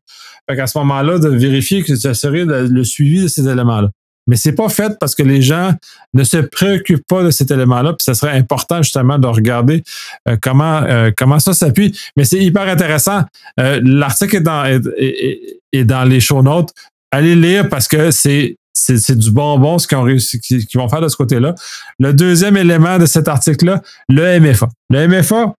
[0.49, 3.89] Fait qu'à ce moment-là, de vérifier que ça serait le suivi de ces éléments-là.
[4.27, 5.73] Mais c'est pas fait parce que les gens
[6.13, 9.84] ne se préoccupent pas de cet élément-là, puis ça serait important justement de regarder
[10.29, 11.97] euh, comment euh, comment ça s'appuie.
[12.15, 13.23] Mais c'est hyper intéressant.
[13.60, 16.69] Euh, l'article est dans est, dans les show notes.
[17.12, 20.39] Allez lire parce que c'est c'est du bonbon ce qu'ils réussi,
[20.73, 21.53] vont faire de ce côté-là.
[21.99, 24.67] Le deuxième élément de cet article-là, le MFA.
[24.89, 25.53] Le MFA,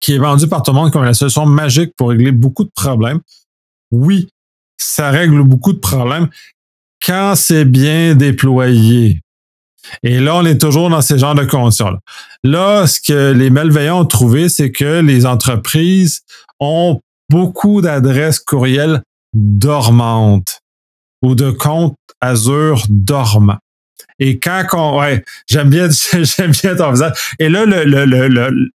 [0.00, 2.70] qui est vendu par tout le monde comme la solution magique pour régler beaucoup de
[2.74, 3.20] problèmes.
[3.90, 4.28] Oui,
[4.78, 6.28] ça règle beaucoup de problèmes
[7.04, 9.20] quand c'est bien déployé.
[10.02, 11.98] Et là, on est toujours dans ces genres de conditions-là.
[12.44, 16.22] Là, ce que les malveillants ont trouvé, c'est que les entreprises
[16.60, 20.60] ont beaucoup d'adresses courriels dormantes
[21.22, 23.58] ou de comptes Azure dormants.
[24.18, 27.34] Et quand on, ouais, j'aime bien, j'aime bien ton visage.
[27.38, 27.64] Et là,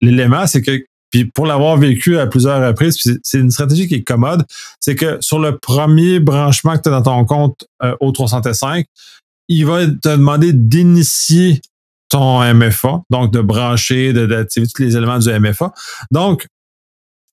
[0.01, 4.03] l'élément, c'est que puis pour l'avoir vécu à plusieurs reprises, c'est une stratégie qui est
[4.03, 4.45] commode,
[4.79, 8.85] c'est que sur le premier branchement que tu as dans ton compte euh, au 305,
[9.49, 11.61] il va te demander d'initier
[12.09, 15.73] ton MFA, donc de brancher, d'activer tous les éléments du MFA.
[16.11, 16.47] Donc,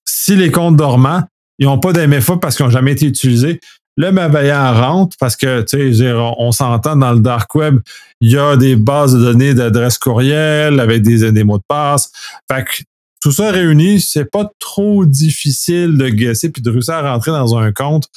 [0.05, 1.23] si les comptes dormants,
[1.57, 3.59] ils n'ont pas d'MFA parce qu'ils n'ont jamais été utilisés,
[3.97, 7.79] le malveillant rentre parce que, tu sais, on, s'entend dans le dark web,
[8.21, 12.09] il y a des bases de données d'adresse courriel avec des, des mots de passe.
[12.49, 12.71] Fait que
[13.19, 17.57] tout ça réuni, c'est pas trop difficile de guesser puis de réussir à rentrer dans
[17.57, 18.07] un compte,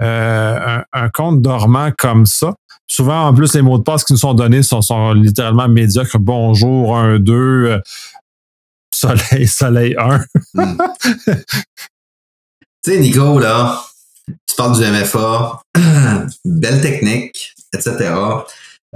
[0.00, 2.54] euh, un, compte dormant comme ça.
[2.86, 6.18] Souvent, en plus, les mots de passe qui nous sont donnés sont, sont littéralement médiocres.
[6.18, 7.80] Bonjour, 1, 2, euh,
[8.94, 10.24] soleil, soleil 1.
[10.54, 10.76] Hmm.
[11.24, 11.34] tu
[12.84, 13.82] sais, Nico, là,
[14.46, 15.62] tu parles du MFA,
[16.44, 18.14] belle technique, etc.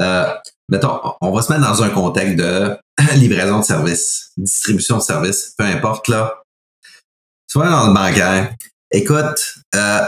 [0.01, 0.35] Euh,
[0.69, 2.77] mettons, on va se mettre dans un contexte de
[3.15, 6.43] livraison de service, distribution de service, peu importe là.
[7.49, 8.55] Soit dans le bancaire.
[8.91, 10.07] Écoute, euh,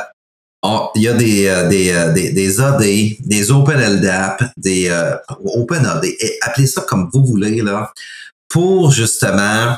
[0.94, 2.82] il y a des, euh, des, euh, des, des AD,
[3.20, 6.04] des OpenLDAP, des euh, OpenAD,
[6.42, 7.92] appelez ça comme vous voulez, là,
[8.48, 9.76] pour justement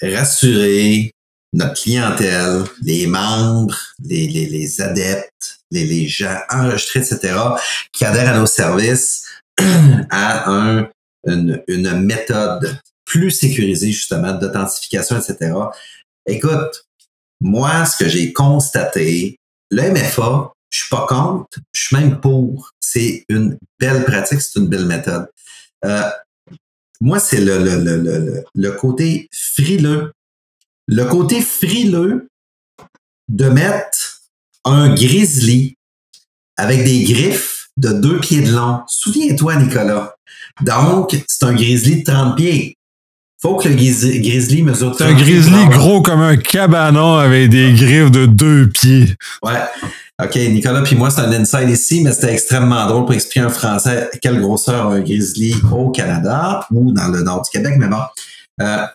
[0.00, 1.10] rassurer
[1.52, 7.34] notre clientèle, les membres, les, les, les adeptes, les, les gens enregistrés, etc.,
[7.92, 9.26] qui adhèrent à nos services
[10.10, 10.88] à un
[11.26, 15.52] une, méthode plus sécurisée justement d'authentification, etc.
[16.26, 16.86] Écoute,
[17.40, 19.38] moi, ce que j'ai constaté,
[19.70, 22.70] le MFA, je suis pas contre, je suis même pour.
[22.80, 25.28] C'est une belle pratique, c'est une belle méthode.
[25.84, 26.10] Euh,
[27.00, 30.12] moi, c'est le, le, le, le, côté frileux.
[30.88, 32.28] Le côté frileux
[33.28, 34.15] de mettre
[34.66, 35.76] un grizzly
[36.56, 38.80] avec des griffes de deux pieds de long.
[38.86, 40.16] Souviens-toi, Nicolas,
[40.62, 42.76] donc, c'est un grizzly de 30 pieds.
[43.42, 47.74] Faut que le grizzly mesure 30 C'est un grizzly gros comme un cabanon avec des
[47.74, 49.14] griffes de deux pieds.
[49.42, 49.60] Ouais.
[50.22, 53.50] OK, Nicolas puis moi, c'est un inside ici, mais c'était extrêmement drôle pour expliquer en
[53.50, 58.00] français quelle grosseur un grizzly au Canada ou dans le nord du Québec, mais bon.
[58.62, 58.86] Euh,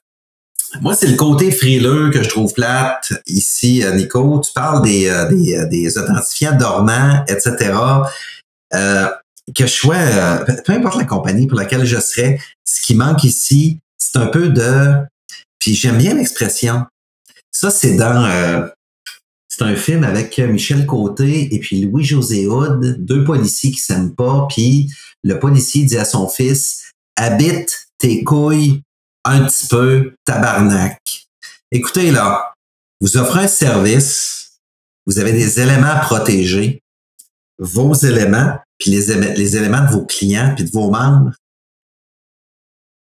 [0.79, 4.39] moi, c'est le côté frileux que je trouve plate ici, euh, Nico.
[4.39, 7.73] Tu parles des, euh, des, des authentifiants dormants, etc.
[8.73, 9.07] Euh,
[9.55, 13.23] que je sois, euh, peu importe la compagnie pour laquelle je serais, ce qui manque
[13.23, 14.93] ici, c'est un peu de...
[15.59, 16.85] Puis j'aime bien l'expression.
[17.51, 18.25] Ça, c'est dans...
[18.25, 18.67] Euh,
[19.49, 24.47] c'est un film avec Michel Côté et puis Louis-José Hood, deux policiers qui s'aiment pas,
[24.49, 24.89] puis
[25.23, 26.83] le policier dit à son fils
[27.17, 28.81] «Habite tes couilles
[29.23, 31.27] un petit peu, tabarnak.»
[31.71, 32.53] Écoutez, là,
[32.99, 34.59] vous offrez un service,
[35.05, 36.81] vous avez des éléments à protéger,
[37.57, 39.11] vos éléments, puis les,
[39.55, 41.31] éléments de vos clients, puis de vos membres.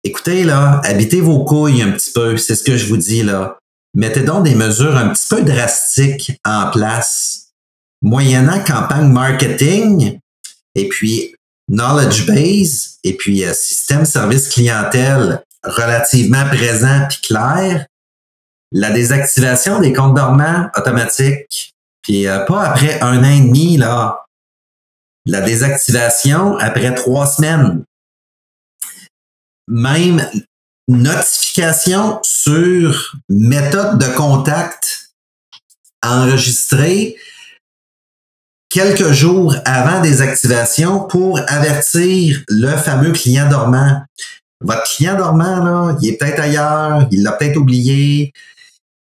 [0.05, 3.59] Écoutez, là, habitez vos couilles un petit peu, c'est ce que je vous dis, là.
[3.95, 7.51] Mettez donc des mesures un petit peu drastiques en place,
[8.03, 10.19] moyennant campagne marketing,
[10.75, 11.35] et puis
[11.69, 17.87] knowledge base, et puis euh, système service clientèle relativement présent puis clair.
[18.73, 24.25] la désactivation des comptes dormants automatiques, puis euh, pas après un an et demi, là.
[25.27, 27.85] La désactivation après trois semaines.
[29.69, 30.25] Même
[30.89, 35.11] notification sur méthode de contact
[36.03, 37.17] enregistrée
[38.71, 44.03] quelques jours avant des activations pour avertir le fameux client dormant.
[44.61, 48.33] Votre client dormant, là, il est peut-être ailleurs, il l'a peut-être oublié.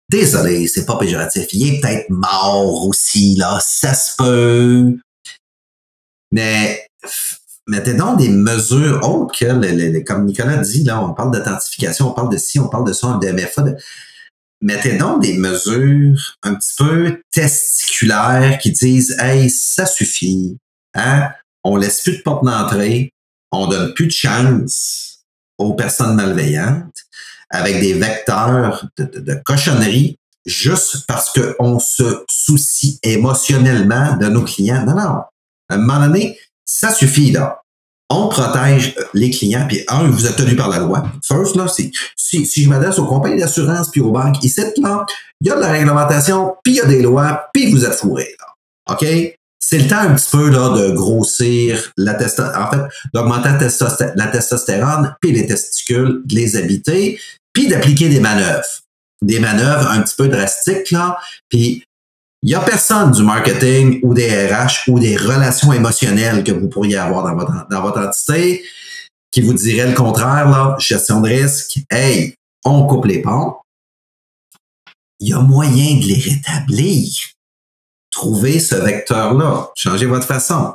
[0.10, 1.48] Désolé, c'est pas péjoratif.
[1.54, 3.60] Il est peut-être mort aussi, là.
[3.62, 4.98] Ça se peut.
[6.32, 6.86] Mais
[7.66, 12.32] mettez donc des mesures autres que, comme Nicolas dit, là, on parle d'authentification, on parle
[12.32, 13.64] de ci, on parle de ça, de MFA.
[14.62, 20.58] mettez donc des mesures un petit peu testiculaires qui disent Hey, ça suffit.
[20.94, 21.30] Hein?
[21.64, 23.12] On laisse plus de porte d'entrée,
[23.52, 25.17] on donne plus de chance
[25.58, 26.94] aux personnes malveillantes
[27.50, 34.86] avec des vecteurs de, de, cochonnerie juste parce qu'on se soucie émotionnellement de nos clients.
[34.86, 35.22] Non, non.
[35.70, 37.62] À un moment donné, ça suffit, là.
[38.10, 41.12] On protège euh, les clients, puis un, vous êtes tenu par la loi.
[41.26, 45.06] First, là, c'est, si, si je m'adresse aux compagnies d'assurance puis aux banques, ici, là,
[45.42, 47.96] il y a de la réglementation, puis il y a des lois, puis vous êtes
[47.96, 48.94] fourrés, là.
[48.94, 49.37] OK?
[49.70, 52.82] C'est le temps un petit peu là, de grossir la en fait,
[53.14, 53.50] d'augmenter
[54.16, 57.20] la, testostérone, puis les testicules, de les habiter,
[57.52, 58.64] puis d'appliquer des manœuvres.
[59.22, 61.18] Des manœuvres un petit peu drastiques, là,
[61.50, 61.84] puis
[62.44, 66.70] il n'y a personne du marketing ou des RH ou des relations émotionnelles que vous
[66.70, 68.64] pourriez avoir dans votre, dans votre entité
[69.32, 73.56] qui vous dirait le contraire, là, gestion de risque, hey, on coupe les ponts.
[75.20, 77.37] Il y a moyen de les rétablir.
[78.18, 79.70] Trouvez ce vecteur-là.
[79.76, 80.74] Changez votre façon.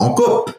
[0.00, 0.50] On coupe.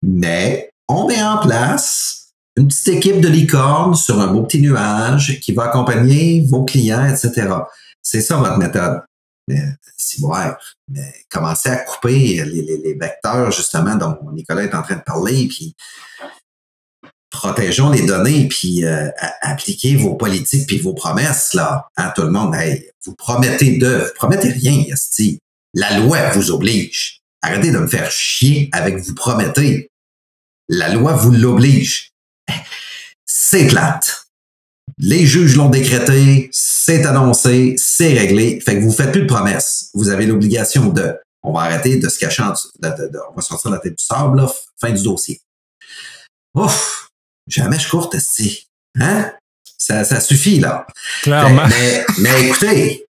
[0.00, 5.40] Mais on met en place une petite équipe de licornes sur un beau petit nuage
[5.40, 7.48] qui va accompagner vos clients, etc.
[8.00, 9.02] C'est ça votre méthode
[9.48, 9.60] mais
[10.88, 15.74] mais commencer à couper les, vecteurs, justement, dont Nicolas est en train de parler, puis
[17.30, 19.08] protégeons les données, puis euh,
[19.42, 21.88] appliquez vos politiques puis vos promesses, là.
[21.96, 22.54] à tout le monde,
[23.04, 25.38] vous promettez de, vous promettez rien, Yasti.
[25.74, 27.20] La loi vous oblige.
[27.42, 29.90] Arrêtez de me faire chier avec vous promettez.
[30.68, 32.12] La loi vous l'oblige.
[33.26, 34.24] C'est plate.
[34.98, 38.60] Les juges l'ont décrété, c'est annoncé, c'est réglé.
[38.60, 39.90] Fait que vous faites plus de promesses.
[39.94, 41.14] Vous avez l'obligation de.
[41.42, 44.44] On va arrêter de se cacher en on va sortir la tête du sable,
[44.80, 45.40] fin du dossier.
[46.54, 47.07] Ouf!
[47.48, 48.62] Jamais je cours tester.
[49.00, 49.32] Hein?
[49.76, 50.86] Ça, ça suffit, là.
[51.22, 51.66] Clairement.
[51.68, 53.06] Mais, mais, écoutez,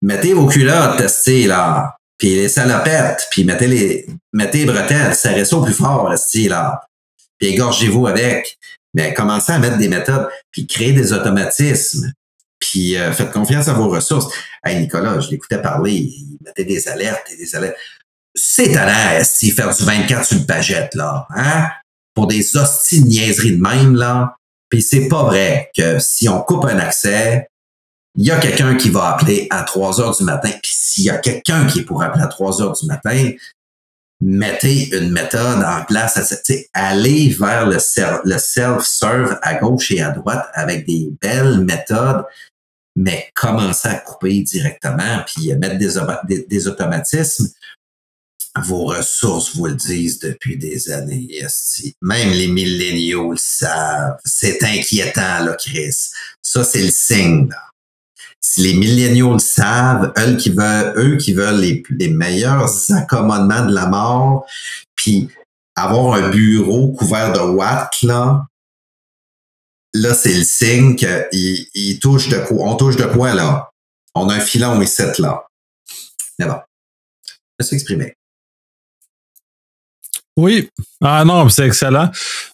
[0.00, 1.96] mettez vos culottes testées, là.
[2.18, 6.48] Puis les salopettes, puis mettez les, mettez les bretelles, serrez ça au plus fort, testées,
[6.48, 6.80] là.
[7.38, 8.58] Puis égorgez-vous avec
[8.94, 12.12] mais commencez à mettre des méthodes, puis créer des automatismes,
[12.58, 14.32] puis euh, faites confiance à vos ressources.
[14.64, 17.76] Hey Nicolas, je l'écoutais parler, il mettait des alertes et des alertes.
[18.34, 21.68] C'est à s'il faire du 24 sur le pagette, là, hein?
[22.14, 24.36] Pour des hosties de niaiseries de même, là.
[24.68, 27.46] Puis c'est pas vrai que si on coupe un accès,
[28.16, 30.50] il y a quelqu'un qui va appeler à 3 heures du matin.
[30.62, 33.32] Puis s'il y a quelqu'un qui est pour appeler à 3 heures du matin,
[34.22, 40.86] mettez une méthode en place, allez vers le, self-serve à gauche et à droite avec
[40.86, 42.24] des belles méthodes,
[42.94, 47.48] mais commencez à couper directement, puis mettre des, automatismes.
[48.64, 51.42] Vos ressources vous le disent depuis des années.
[52.02, 54.18] Même les milléniaux le savent.
[54.24, 56.10] C'est inquiétant, là, Chris.
[56.42, 57.48] Ça, c'est le signe.
[57.48, 57.72] Là
[58.42, 63.64] si les milléniaux le savent, eux qui veulent, eux qui veulent les, les meilleurs accommodements
[63.64, 64.46] de la mort,
[64.96, 65.30] puis
[65.76, 68.44] avoir un bureau couvert de watts, là,
[69.94, 72.68] là, c'est le signe qu'il il touche de quoi.
[72.68, 73.70] On touche de quoi, là?
[74.14, 75.46] On a un filon ici, là.
[76.38, 76.58] Mais bon.
[77.26, 78.14] Je vais s'exprimer.
[80.42, 80.68] Oui.
[81.00, 82.10] Ah non, c'est excellent.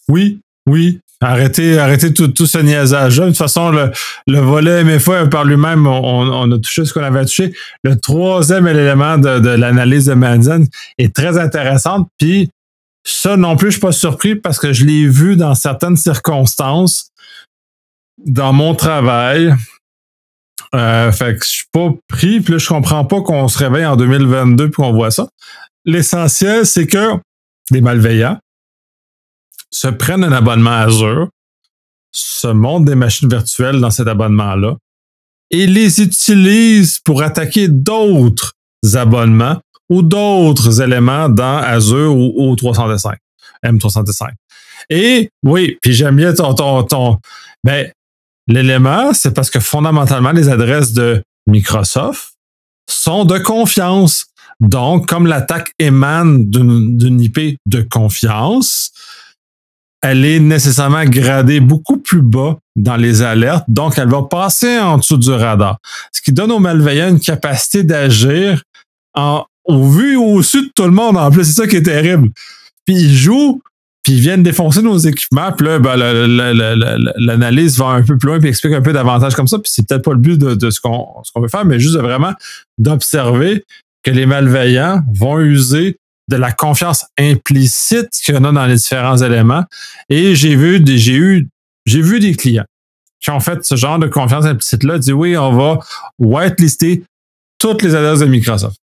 [0.08, 1.00] Oui, oui.
[1.22, 3.90] Arrêtez, arrêtez tout, ce niaisage De toute façon, le,
[4.26, 7.54] le volet MFA par lui-même, on, a touché ce qu'on avait touché.
[7.82, 10.64] Le troisième élément de, l'analyse de Manzan
[10.98, 12.08] est très intéressant.
[12.18, 12.50] Puis
[13.04, 17.08] ça non plus, je suis pas surpris parce que je l'ai vu dans certaines circonstances
[18.18, 19.54] dans mon travail.
[20.74, 23.86] Euh, fait que je suis pas pris, puis là, je comprends pas qu'on se réveille
[23.86, 25.26] en 2022 puis qu'on voit ça.
[25.86, 27.18] L'essentiel, c'est que
[27.70, 28.38] des malveillants
[29.70, 31.28] se prennent un abonnement Azure,
[32.10, 34.76] se montent des machines virtuelles dans cet abonnement-là
[35.50, 38.54] et les utilisent pour attaquer d'autres
[38.94, 43.18] abonnements ou d'autres éléments dans Azure ou, ou 365,
[43.64, 44.30] M365.
[44.90, 47.18] Et oui, puis j'aime bien ton, ton, ton
[47.64, 47.90] ben,
[48.46, 52.34] l'élément, c'est parce que fondamentalement, les adresses de Microsoft
[52.88, 54.26] sont de confiance.
[54.60, 58.90] Donc, comme l'attaque émane d'une IP de confiance,
[60.02, 64.98] elle est nécessairement gradée beaucoup plus bas dans les alertes, donc elle va passer en
[64.98, 65.78] dessous du radar.
[66.12, 68.62] Ce qui donne aux malveillants une capacité d'agir
[69.14, 71.44] en, au vu et au su de tout le monde en plus.
[71.44, 72.30] C'est ça qui est terrible.
[72.84, 73.60] Puis ils jouent,
[74.02, 78.38] puis ils viennent défoncer nos équipements, puis là, ben, l'analyse va un peu plus loin,
[78.38, 79.58] puis explique un peu davantage comme ça.
[79.58, 82.32] Puis c'est peut-être pas le but de, ce qu'on veut faire, mais juste vraiment
[82.78, 83.64] d'observer
[84.08, 88.76] que les malveillants vont user de la confiance implicite qu'il y en a dans les
[88.76, 89.64] différents éléments.
[90.08, 91.48] Et j'ai vu, j'ai eu,
[91.84, 92.64] j'ai vu des clients
[93.20, 95.80] qui ont fait ce genre de confiance implicite-là, dit oui, on va
[96.18, 97.02] whitelister
[97.58, 98.78] toutes les adresses de Microsoft.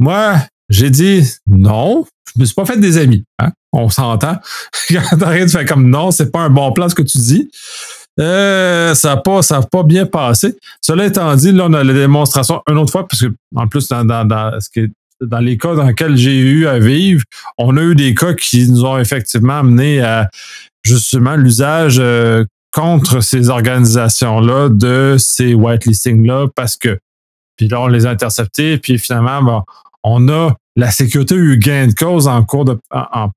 [0.00, 3.22] Moi, j'ai dit non, je me suis pas fait des amis.
[3.38, 3.52] Hein?
[3.72, 4.38] On s'entend.
[4.88, 7.48] Quand t'arrives, tu fais comme non, c'est pas un bon plan ce que tu dis.
[8.20, 10.56] Euh, ça n'a pas, pas bien passé.
[10.80, 13.88] Cela étant dit, là, on a la démonstration une autre fois, parce que en plus,
[13.88, 17.22] dans, dans, dans les cas dans lesquels j'ai eu à vivre,
[17.58, 20.28] on a eu des cas qui nous ont effectivement amené à
[20.82, 26.98] justement l'usage euh, contre ces organisations-là de ces whitelistings-là parce que
[27.56, 29.64] puis là, on les a interceptés, puis finalement,
[30.02, 33.30] on a la sécurité eu gain de cause en cours de en,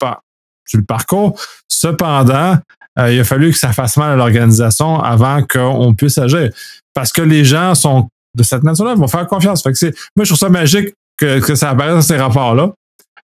[0.65, 1.39] sur le parcours.
[1.67, 2.57] Cependant,
[2.99, 6.49] euh, il a fallu que ça fasse mal à l'organisation avant qu'on puisse agir.
[6.93, 9.63] Parce que les gens sont de cette nature-là, vont faire confiance.
[9.63, 12.71] Fait moi, je trouve ça magique que, que ça apparaisse dans ces rapports-là.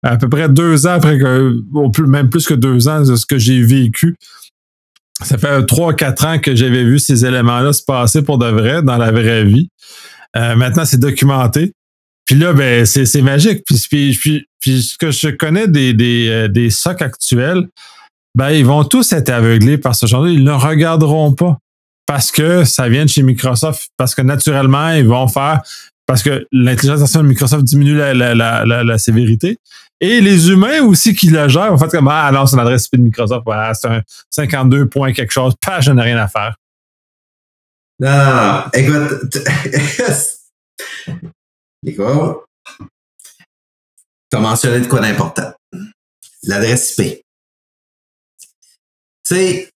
[0.02, 1.54] À peu près deux ans après que,
[2.06, 4.16] même plus que deux ans de ce que j'ai vécu.
[5.22, 8.82] Ça fait trois, quatre ans que j'avais vu ces éléments-là se passer pour de vrai,
[8.82, 9.68] dans la vraie vie.
[10.36, 11.72] Euh, maintenant, c'est documenté.
[12.26, 13.62] Puis là, ben, c'est magique.
[13.64, 17.68] Puis, puis, puis, ce que je connais des, des, euh, des SOC actuels,
[18.34, 21.58] ben, ils vont tous être aveuglés par ce genre Ils ne regarderont pas
[22.06, 25.62] parce que ça vient de chez Microsoft, parce que naturellement, ils vont faire
[26.06, 29.58] parce que l'intelligence artificielle de Microsoft diminue la, la, la, la, sévérité.
[30.00, 32.86] Et les humains aussi qui le gèrent, en fait, comme, ah non, c'est une adresse
[32.86, 36.56] IP de Microsoft, c'est un 52 points quelque chose, pas, je n'ai rien à faire.
[38.00, 38.64] Non.
[38.74, 39.38] Écoute,
[41.86, 42.36] écoute,
[44.30, 45.52] tu as mentionné de quoi d'important?
[46.42, 47.22] L'adresse IP.
[49.32, 49.70] Sais,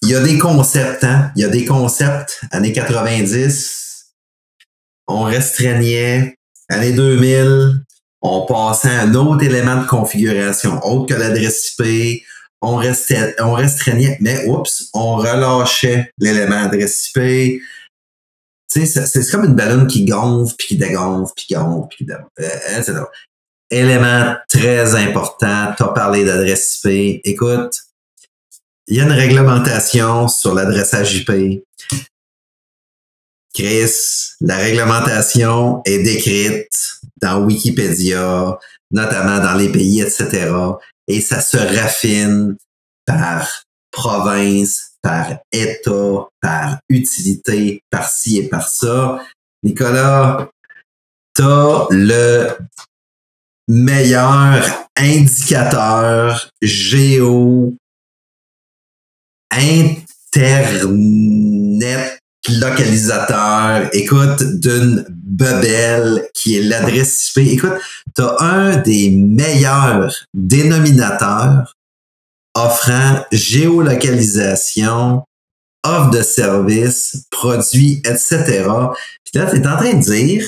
[0.00, 1.32] il y a des concepts, hein?
[1.36, 4.14] Il y a des concepts, années 90,
[5.06, 6.34] on restreignait.
[6.70, 7.84] Année 2000,
[8.22, 12.22] on passait à un autre élément de configuration, autre que l'adresse IP.
[12.62, 17.60] On, restait, on restreignait, mais oups, on relâchait l'élément adresse IP.
[18.72, 21.98] Tu sais, c'est comme une ballonne qui gonfle, puis qui dégonfle, puis qui gonfle, puis
[21.98, 22.30] qui dégonfle.
[22.40, 23.04] Euh,
[23.68, 27.20] élément très important, tu as parlé d'adresse IP.
[27.24, 27.74] Écoute,
[28.92, 31.64] il y a une réglementation sur l'adressage IP.
[33.54, 38.58] Chris, la réglementation est décrite dans Wikipédia,
[38.90, 40.52] notamment dans les pays, etc.
[41.08, 42.54] Et ça se raffine
[43.06, 49.22] par province, par État, par utilité, par ci et par ça.
[49.62, 50.50] Nicolas,
[51.32, 52.58] t'as le
[53.68, 57.74] meilleur indicateur géo
[59.52, 60.92] internet
[62.48, 67.52] localisateur, écoute, d'une bebelle qui est l'adresse IP.
[67.52, 67.74] Écoute,
[68.14, 71.74] tu as un des meilleurs dénominateurs
[72.54, 75.24] offrant géolocalisation,
[75.84, 78.64] offre de services, produits, etc.
[79.24, 80.46] Puis là, tu es en train de dire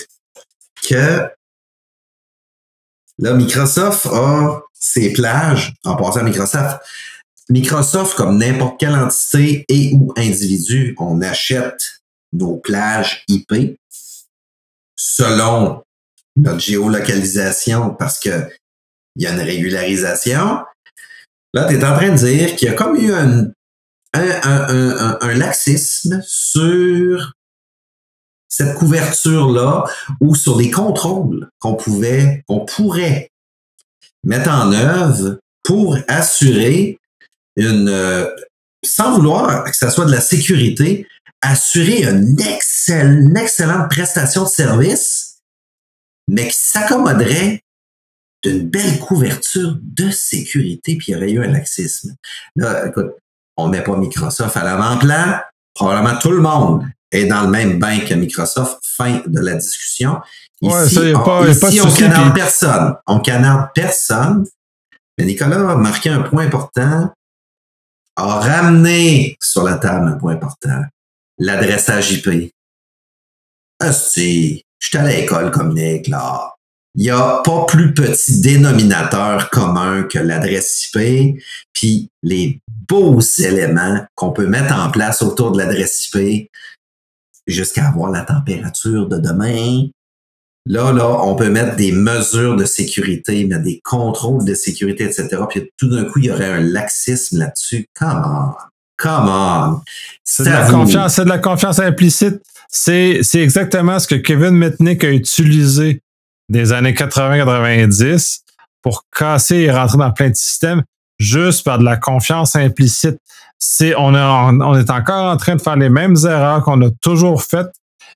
[0.86, 1.28] que
[3.18, 6.80] là, Microsoft a ses plages, en passant à Microsoft,
[7.50, 12.02] Microsoft, comme n'importe quelle entité et ou individu, on achète
[12.32, 13.78] nos plages IP
[14.96, 15.82] selon
[16.36, 18.48] notre géolocalisation parce que
[19.16, 20.64] il y a une régularisation.
[21.52, 23.52] Là, tu es en train de dire qu'il y a comme eu un,
[25.34, 27.32] laxisme sur
[28.48, 29.84] cette couverture-là
[30.20, 33.30] ou sur les contrôles qu'on pouvait, qu'on pourrait
[34.24, 36.98] mettre en œuvre pour assurer
[37.56, 38.28] une, euh,
[38.84, 41.06] sans vouloir que ça soit de la sécurité,
[41.40, 45.38] assurer une, excellente prestation de service,
[46.28, 47.62] mais qui s'accommoderait
[48.42, 52.14] d'une belle couverture de sécurité, puis il y aurait eu un laxisme.
[52.56, 53.12] Là, écoute,
[53.56, 55.40] on met pas Microsoft à l'avant-plan.
[55.74, 58.78] Probablement tout le monde est dans le même bain que Microsoft.
[58.82, 60.20] Fin de la discussion.
[60.60, 62.94] Ici, on, pas, ici on canarde personne.
[63.06, 64.46] On canarde personne.
[65.18, 67.12] Mais Nicolas a marqué un point important
[68.16, 70.84] a ramené sur la table un point important.
[71.38, 72.52] l'adressage IP.
[73.80, 76.54] Asti, je suis à l'école comme Nick, là.
[76.94, 81.40] Il n'y a pas plus petit dénominateur commun que l'adresse IP,
[81.72, 86.48] puis les beaux éléments qu'on peut mettre en place autour de l'adresse IP
[87.48, 89.88] jusqu'à avoir la température de demain.
[90.66, 95.28] Là, là, on peut mettre des mesures de sécurité, mettre des contrôles de sécurité, etc.
[95.48, 97.86] Puis tout d'un coup, il y aurait un laxisme là-dessus.
[97.98, 98.54] Come on.
[98.96, 99.80] Come on.
[100.24, 102.40] C'est de la confiance, c'est de la confiance implicite.
[102.68, 106.00] C'est, c'est exactement ce que Kevin Mitnick a utilisé
[106.48, 108.40] des années 80-90
[108.82, 110.82] pour casser et rentrer dans plein de systèmes
[111.18, 113.18] juste par de la confiance implicite.
[113.58, 116.90] C'est, on, est on est encore en train de faire les mêmes erreurs qu'on a
[117.00, 117.70] toujours faites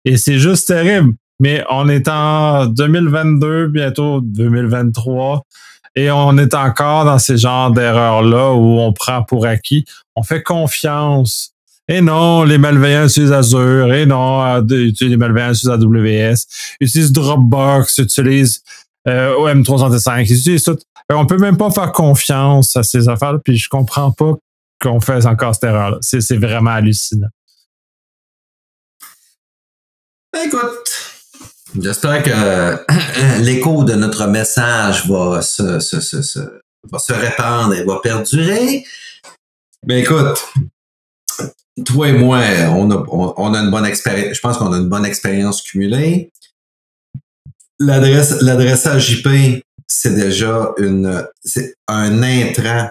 [0.05, 1.15] et c'est juste terrible.
[1.41, 5.43] Mais on est en 2022, bientôt 2023,
[5.95, 9.85] et on est encore dans ces genres d'erreurs-là où on prend pour acquis.
[10.15, 11.53] On fait confiance.
[11.89, 13.93] Et non, les malveillants utilisent Azure.
[13.93, 16.77] Et non, les malveillants utilisent AWS.
[16.81, 18.63] Ils utilisent Dropbox, utilisent
[19.09, 20.27] euh, OM365.
[20.29, 20.79] Ils utilisent tout.
[21.11, 23.39] On peut même pas faire confiance à ces affaires-là.
[23.43, 24.35] Puis je comprends pas
[24.81, 25.99] qu'on fasse encore cette erreur-là.
[26.01, 27.29] C'est vraiment hallucinant.
[30.45, 31.08] Écoute,
[31.81, 32.77] J'espère que euh,
[33.41, 36.39] l'écho de notre message va se, se, se,
[36.91, 38.85] va se répandre et va perdurer.
[39.87, 40.45] Mais écoute,
[41.85, 44.35] toi et moi, on a, on, a une bonne expérience.
[44.35, 46.31] Je pense qu'on a une bonne expérience cumulée.
[47.79, 52.91] L'adresse, l'adressage IP, c'est déjà une, c'est un intrant.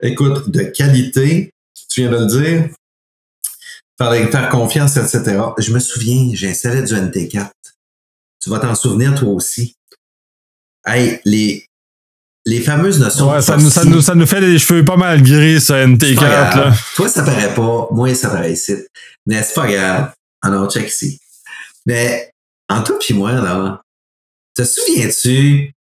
[0.00, 1.50] Écoute, de qualité.
[1.88, 2.68] Tu viens de le dire.
[3.98, 5.40] Faire, faire confiance, etc.
[5.58, 7.50] Je me souviens, j'ai installé du NT4
[8.46, 9.74] tu vas t'en souvenir toi aussi.
[10.86, 11.66] Hey, les,
[12.44, 15.20] les fameuses notions ouais, ça, nous, ça, nous, ça nous fait des cheveux pas mal
[15.20, 16.20] gris, ça, NT4.
[16.20, 16.72] Là.
[16.94, 17.88] Toi, ça paraît pas.
[17.90, 18.76] Moi, ça paraît ici.
[19.26, 20.12] Mais c'est pas grave.
[20.42, 21.18] Alors, check ici.
[21.86, 22.30] Mais,
[22.68, 23.82] en toi puis moi, là,
[24.54, 25.72] te souviens-tu,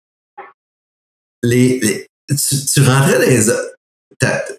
[1.44, 3.46] les, les, tu, tu rentrais dans les...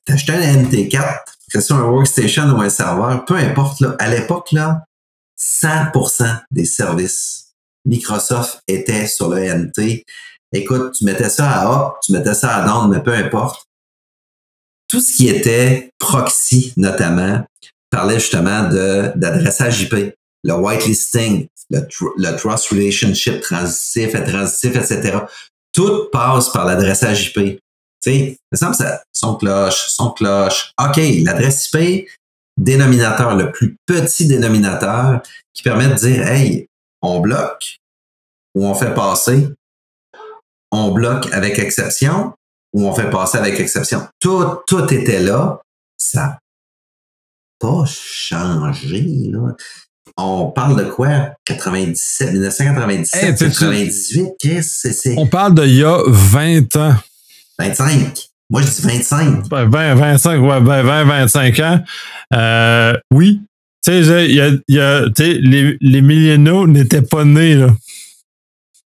[0.04, 4.08] T'achetais un NT4, que ce soit un workstation ou un serveur, peu importe, là, à
[4.08, 4.84] l'époque, là,
[5.36, 7.45] 100% des services
[7.86, 10.04] Microsoft était sur le NT.
[10.52, 13.64] Écoute, tu mettais ça à up, tu mettais ça à down, mais peu importe.
[14.88, 17.44] Tout ce qui était proxy, notamment,
[17.90, 18.68] parlait justement
[19.14, 20.14] d'adressage IP,
[20.44, 25.18] le whitelisting, le, trust relationship transitif, intransitif, etc.
[25.72, 27.34] Tout passe par l'adressage IP.
[27.34, 27.60] Tu
[28.00, 30.72] sais, me semble ça, son cloche, son cloche.
[30.80, 32.08] OK, l'adresse IP,
[32.56, 35.20] dénominateur, le plus petit dénominateur
[35.52, 36.68] qui permet de dire, hey,
[37.06, 37.78] on bloque
[38.54, 39.48] ou on fait passer,
[40.72, 42.34] on bloque avec exception
[42.72, 44.06] ou on fait passer avec exception.
[44.20, 45.60] Tout, tout était là.
[45.98, 46.38] Ça n'a
[47.58, 49.04] pas changé.
[49.30, 49.54] Là.
[50.16, 51.32] On parle de quoi?
[51.44, 54.32] 97, 1997, 98?
[54.38, 55.14] Qu'est-ce que c'est?
[55.18, 56.94] On parle d'il y a 20 ans.
[57.58, 58.28] 25.
[58.48, 59.48] Moi, je dis 25.
[59.48, 61.84] 20, 25, ouais, 20, 25 ans.
[62.34, 63.40] Euh, oui,
[63.86, 67.68] tu sais, y a, les, les milléniaux n'étaient pas nés, là.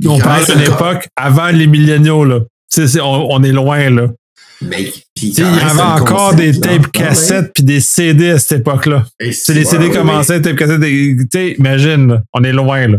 [0.05, 2.41] On parle d'une époque avant les milléniaux, là.
[2.73, 4.09] Tu sais, on, on, est loin, là.
[4.63, 9.07] Mais, il y avait encore des tapes cassettes puis des CD à cette époque-là.
[9.33, 12.99] C'est les CD commençaient, tapes cassettes, tu imagine, là, on est loin, là.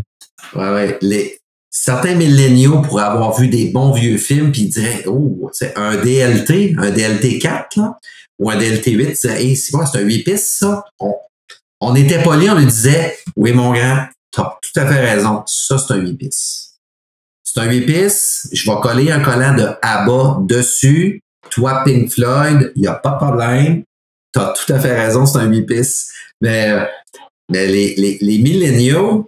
[0.55, 0.97] Ouais, ouais.
[1.01, 1.37] Les,
[1.69, 6.75] certains milléniaux pourraient avoir vu des bons vieux films puis diraient, oh, c'est un DLT,
[6.79, 7.97] un DLT 4, là,
[8.39, 10.83] ou un DLT 8, c'est hey, c'est un 8 pistes, ça?
[10.99, 11.13] on
[11.95, 15.43] était poli, on lui disait Oui, mon grand, tu as tout à fait raison.
[15.45, 16.79] Ça, c'est un 8 pistes.
[17.43, 18.49] C'est un 8 pistes.
[18.51, 21.21] Je vais coller un collant de ABBA dessus.
[21.49, 23.83] Toi, Pink Floyd, il n'y a pas de problème.
[24.33, 26.11] Tu as tout à fait raison, c'est un 8 pistes.
[26.41, 26.87] Mais,
[27.49, 29.27] mais les, les, les milléniaux,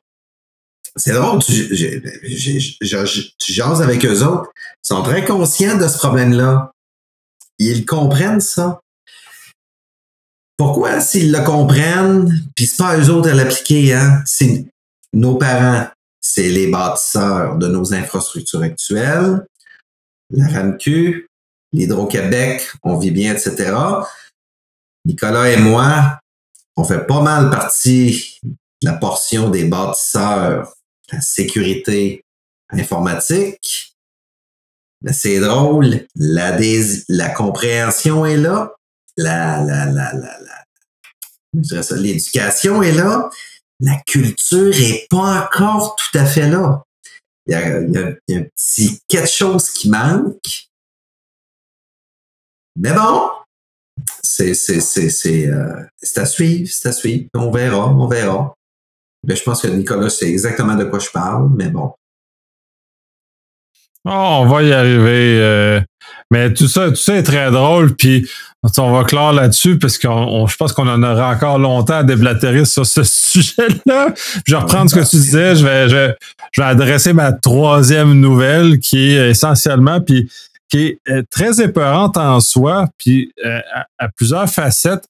[0.96, 1.70] c'est drôle, tu,
[3.38, 4.52] tu jases avec eux autres.
[4.84, 6.72] Ils sont très conscients de ce problème-là.
[7.58, 8.82] Ils comprennent ça.
[10.60, 14.22] Pourquoi s'ils le comprennent, puis c'est pas eux autres à l'appliquer, hein?
[14.26, 14.66] C'est
[15.14, 15.88] nos parents,
[16.20, 19.48] c'est les bâtisseurs de nos infrastructures actuelles,
[20.32, 21.30] la RAMQ,
[21.72, 23.74] l'Hydro-Québec, on vit bien, etc.
[25.06, 26.20] Nicolas et moi,
[26.76, 28.52] on fait pas mal partie de
[28.82, 30.74] la portion des bâtisseurs,
[31.14, 32.22] la sécurité
[32.70, 33.96] informatique.
[35.04, 36.60] Mais c'est drôle, la,
[37.08, 38.76] la compréhension est là,
[39.24, 43.30] la, la, la, la, l'éducation est là,
[43.80, 46.84] la culture est pas encore tout à fait là.
[47.48, 50.68] Il y a, il y a, un petit quelque chose qui manque.
[52.76, 53.30] Mais bon,
[54.24, 57.28] c'est c'est euh, c'est à suivre, c'est à suivre.
[57.34, 58.54] On verra, on verra.
[59.24, 61.94] Ben, je pense que Nicolas sait exactement de quoi je parle, mais bon.
[64.06, 65.40] On va y arriver.
[65.42, 65.82] euh,
[66.32, 67.96] mais tout ça, tout ça est très drôle.
[67.96, 68.30] Puis
[68.78, 72.66] on va clore là-dessus parce que je pense qu'on en aura encore longtemps à déblatérer
[72.66, 74.14] sur ce sujet-là.
[74.46, 75.56] Je vais reprendre ce que tu disais.
[75.56, 76.12] Je vais, je,
[76.52, 80.30] je vais adresser ma troisième nouvelle qui est essentiellement puis
[80.70, 85.06] qui est euh, très épeurante en soi, puis euh, à, à plusieurs facettes.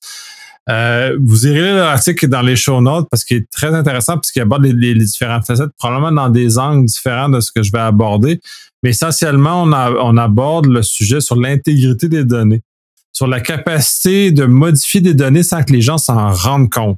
[0.70, 4.41] Euh, vous irez lire l'article dans les show notes parce qu'il est très intéressant puisqu'il
[4.41, 7.72] aborde les, les, les, différentes facettes, probablement dans des angles différents de ce que je
[7.72, 8.39] vais aborder.
[8.84, 12.61] Mais essentiellement, on, aborde le sujet sur l'intégrité des données,
[13.11, 16.97] sur la capacité de modifier des données sans que les gens s'en rendent compte.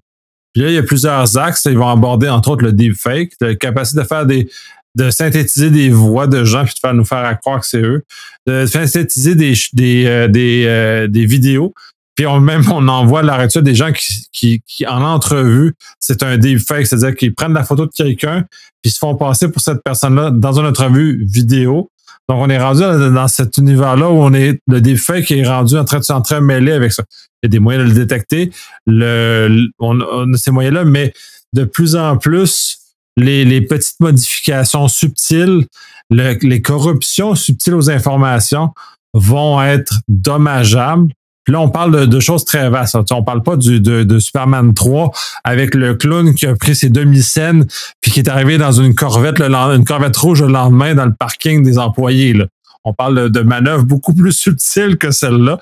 [0.53, 1.63] Puis là, il y a plusieurs axes.
[1.65, 4.49] Ils vont aborder, entre autres, le deepfake, la capacité de faire des,
[4.95, 8.03] de synthétiser des voix de gens puis de faire nous faire croire que c'est eux,
[8.45, 11.73] de synthétiser des, des, euh, des, euh, des vidéos
[12.16, 16.24] puis on, même, on envoie la réalité des gens qui, qui, qui en entrevue, c'est
[16.24, 18.45] un deepfake, c'est-à-dire qu'ils prennent la photo de quelqu'un,
[18.82, 21.89] puis se font passer pour cette personne-là dans une entrevue vidéo.
[22.30, 25.86] Donc, on est rendu dans cet univers-là où on est, le deepfake est rendu en
[25.86, 27.03] train de s'entremêler avec ça.
[27.41, 28.51] Il y a des moyens de le détecter,
[28.86, 31.14] le, on, a ces moyens-là, mais
[31.53, 32.78] de plus en plus,
[33.18, 35.66] les, les petites modifications subtiles,
[36.09, 38.74] le, les corruptions subtiles aux informations
[39.14, 41.12] vont être dommageables
[41.52, 42.97] là, on parle de, choses très vastes.
[43.12, 45.12] On parle pas de, Superman 3
[45.43, 47.66] avec le clown qui a pris ses demi-scènes
[48.02, 51.14] puis qui est arrivé dans une corvette, le, une corvette rouge le lendemain dans le
[51.14, 52.36] parking des employés.
[52.84, 55.60] On parle de manœuvres beaucoup plus subtiles que celle-là.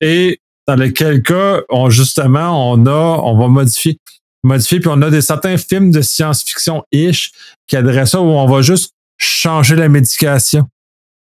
[0.00, 3.98] Et dans lesquels cas, on, justement, on a, on va modifier,
[4.42, 7.32] modifier, puis on a certains films de science-fiction-ish
[7.66, 10.66] qui adressent ça où on va juste changer la médication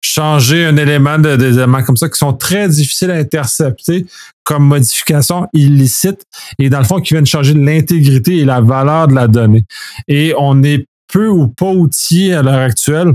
[0.02, 4.06] changer un élément de, des éléments comme ça qui sont très difficiles à intercepter
[4.43, 6.26] comme modification illicite
[6.58, 9.64] et dans le fond qui viennent changer l'intégrité et la valeur de la donnée.
[10.08, 13.14] Et on est peu ou pas outillé à l'heure actuelle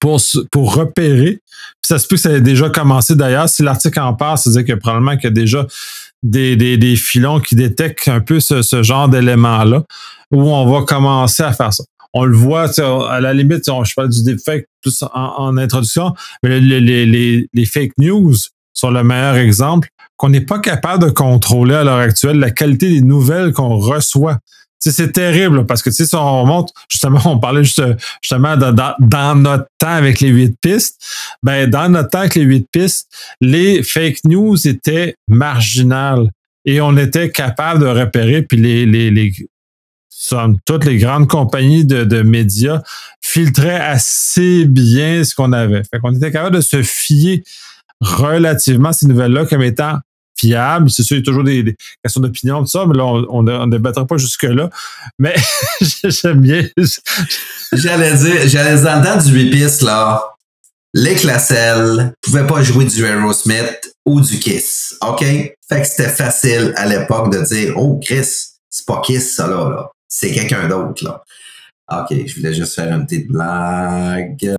[0.00, 0.20] pour,
[0.52, 1.40] pour repérer.
[1.82, 3.48] ça se peut que ça ait déjà commencé d'ailleurs.
[3.48, 5.66] Si l'article en parle, c'est-à-dire que probablement qu'il y a déjà
[6.22, 9.82] des, des, des filons qui détectent un peu ce, ce genre d'éléments-là
[10.30, 11.84] où on va commencer à faire ça
[12.18, 12.68] on le voit,
[13.10, 18.34] à la limite, on, je parle du deepfake plus en, introduction, mais les, fake news
[18.74, 22.90] sont le meilleur exemple qu'on n'est pas capable de contrôler à l'heure actuelle la qualité
[22.90, 24.38] des nouvelles qu'on reçoit.
[24.80, 27.82] c'est terrible parce que si on remonte, justement, on parlait juste,
[28.20, 31.00] justement dans, dans, notre temps avec les huit pistes.
[31.44, 33.08] Ben, dans notre temps avec les huit pistes,
[33.40, 36.30] les fake news étaient marginales
[36.64, 39.32] et on était capable de repérer, puis les,
[40.64, 42.82] toutes les grandes compagnies de, médias
[43.22, 45.82] filtraient assez bien ce qu'on avait.
[45.90, 47.42] Fait qu'on était capable de se fier
[48.00, 49.98] relativement à ces nouvelles-là comme étant
[50.36, 50.90] fiables.
[50.90, 53.70] C'est sûr, il y a toujours des, questions d'opinion, tout ça, mais là, on ne
[53.70, 54.70] débattra pas jusque-là.
[55.18, 55.34] Mais
[56.04, 56.66] j'aime bien.
[57.72, 60.22] j'allais dire, j'allais dans le temps du 8 pistes, là,
[60.94, 64.96] les Classel pouvaient pas jouer du Aerosmith ou du Kiss.
[65.06, 65.20] OK?
[65.20, 68.26] Fait que c'était facile à l'époque de dire, oh, Chris,
[68.70, 69.68] c'est pas Kiss, ça, là.
[69.68, 71.22] là c'est quelqu'un d'autre, là.
[71.90, 74.56] OK, je voulais juste faire une petite blague.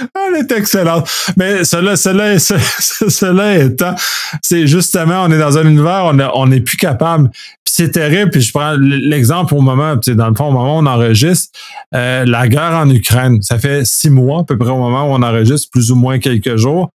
[0.00, 1.08] Elle est excellente.
[1.36, 3.94] Mais cela, cela, cela étant,
[4.42, 7.30] c'est justement, on est dans un univers, on n'est plus capable.
[7.30, 8.30] Puis c'est terrible.
[8.30, 11.58] Puis je prends l'exemple au moment, dans le fond, au moment où on enregistre,
[11.94, 13.40] euh, la guerre en Ukraine.
[13.42, 16.18] Ça fait six mois à peu près au moment où on enregistre, plus ou moins
[16.18, 16.90] quelques jours.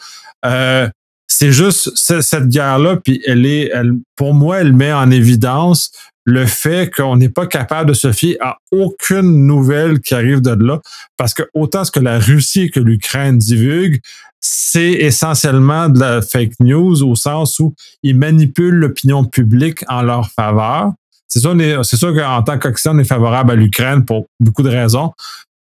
[0.46, 0.88] Euh,
[1.28, 5.92] c'est juste cette guerre-là, puis elle est, elle, pour moi, elle met en évidence
[6.26, 10.52] le fait qu'on n'est pas capable de se fier à aucune nouvelle qui arrive de
[10.52, 10.80] là,
[11.18, 14.00] parce que autant ce que la Russie que l'Ukraine divulguent,
[14.40, 20.30] c'est essentiellement de la fake news au sens où ils manipulent l'opinion publique en leur
[20.30, 20.92] faveur.
[21.28, 21.56] C'est sûr,
[21.86, 25.14] c'est sûr qu'en tant qu'Occident, on est favorable à l'Ukraine pour beaucoup de raisons.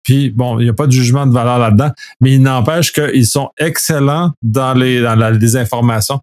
[0.03, 3.27] Puis bon, il n'y a pas de jugement de valeur là-dedans, mais il n'empêche qu'ils
[3.27, 6.19] sont excellents dans les dans la désinformation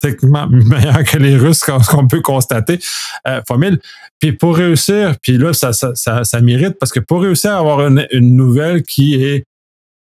[0.00, 2.78] techniquement meilleur que les Russes, qu'on peut constater,
[3.26, 3.80] euh, Formule.
[4.18, 7.86] Puis pour réussir, puis là, ça, ça, ça, mérite, parce que pour réussir à avoir
[7.86, 9.44] une, une, nouvelle qui est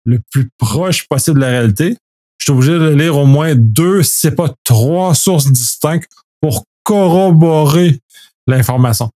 [0.04, 1.96] le plus proche possible de la réalité,
[2.38, 6.08] je suis obligé de lire au moins deux, si c'est pas trois sources distinctes
[6.40, 7.98] pour corroborer
[8.46, 9.10] l'information.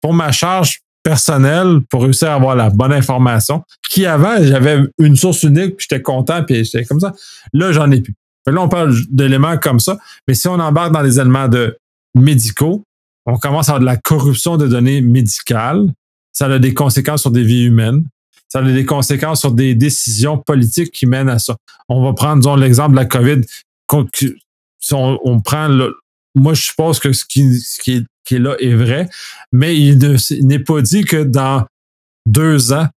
[0.00, 5.16] Pour ma charge personnelle, pour réussir à avoir la bonne information, qui avant, j'avais une
[5.16, 7.12] source unique, puis j'étais content, puis j'étais comme ça.
[7.52, 8.14] Là, j'en ai plus.
[8.46, 11.76] Là, on parle d'éléments comme ça, mais si on embarque dans les éléments de
[12.14, 12.82] médicaux,
[13.26, 15.92] on commence à avoir de la corruption de données médicales.
[16.32, 18.04] Ça a des conséquences sur des vies humaines.
[18.48, 21.56] Ça a des conséquences sur des décisions politiques qui mènent à ça.
[21.88, 23.40] On va prendre, disons, l'exemple de la COVID.
[24.80, 25.94] si on, prend le,
[26.34, 29.08] moi, je suppose que ce qui, ce qui est là est vrai,
[29.52, 29.98] mais il
[30.42, 31.64] n'est pas dit que dans
[32.26, 32.88] deux ans,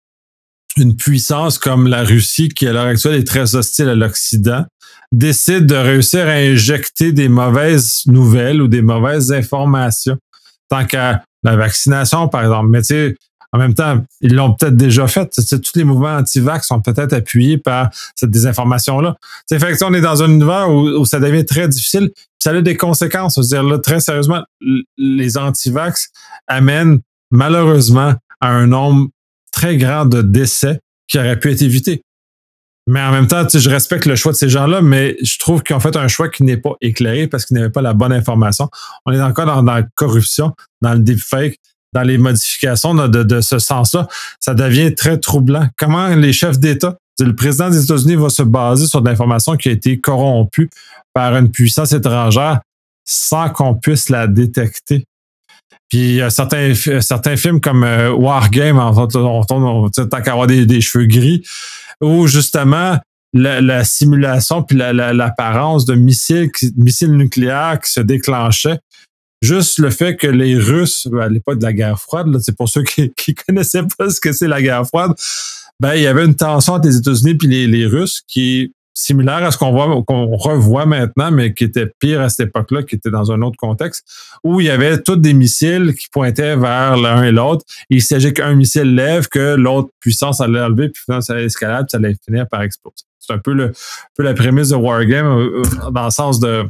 [0.77, 4.65] une puissance comme la Russie, qui à l'heure actuelle est très hostile à l'Occident,
[5.13, 10.19] décide de réussir à injecter des mauvaises nouvelles ou des mauvaises informations.
[10.69, 12.69] Tant qu'à la vaccination, par exemple.
[12.69, 13.15] Mais tu sais,
[13.53, 15.31] en même temps, ils l'ont peut-être déjà fait.
[15.31, 19.17] tous les mouvements anti-vax sont peut-être appuyés par cette désinformation-là.
[19.49, 22.11] Fait que, on est dans un univers où, ça devient très difficile.
[22.41, 23.39] ça a des conséquences.
[23.39, 24.43] dire là, très sérieusement,
[24.97, 26.09] les anti-vax
[26.49, 26.99] amènent
[27.31, 29.09] malheureusement à un nombre
[29.55, 32.03] très grand de décès qui auraient pu être évités.
[32.87, 35.75] Mais en même temps, je respecte le choix de ces gens-là, mais je trouve qu'ils
[35.75, 38.69] ont fait un choix qui n'est pas éclairé parce qu'ils n'avaient pas la bonne information.
[39.07, 40.53] On est encore dans, la corruption,
[40.83, 41.59] dans le deepfake,
[41.95, 44.07] dans les modifications de, de ce sens-là.
[44.39, 45.69] Ça devient très troublant.
[45.79, 49.71] Comment les chefs d'État, le président des États-Unis va se baser sur de l'information qui
[49.71, 50.69] a été corrompue
[51.15, 52.61] par une puissance étrangère
[53.07, 55.05] sans qu'on puisse la détecter?
[55.95, 60.81] Puis certains, certains films comme euh, Wargame, en fait, on on, tant qu'à avoir des,
[60.81, 61.47] cheveux gris,
[62.01, 62.99] où justement
[63.33, 68.81] la, simulation puis l'apparence de missiles, missiles nucléaires qui se déclenchaient.
[69.41, 72.83] Juste le fait que les Russes, à l'époque de la guerre froide, c'est pour ceux
[72.83, 75.13] qui, qui connaissaient pas ce que c'est la guerre froide,
[75.79, 79.51] ben il y avait une tension entre les États-Unis les, les Russes qui similaire à
[79.51, 83.11] ce qu'on voit, qu'on revoit maintenant, mais qui était pire à cette époque-là, qui était
[83.11, 84.05] dans un autre contexte,
[84.45, 87.65] où il y avait tous des missiles qui pointaient vers l'un et l'autre.
[87.91, 91.91] Il s'agit qu'un missile lève, que l'autre puissance allait lever, puis ça allait escalade, puis
[91.91, 93.05] ça allait finir par exploser.
[93.19, 93.73] C'est un peu, le,
[94.17, 96.65] peu la prémisse de Wargame euh, euh, dans le sens de,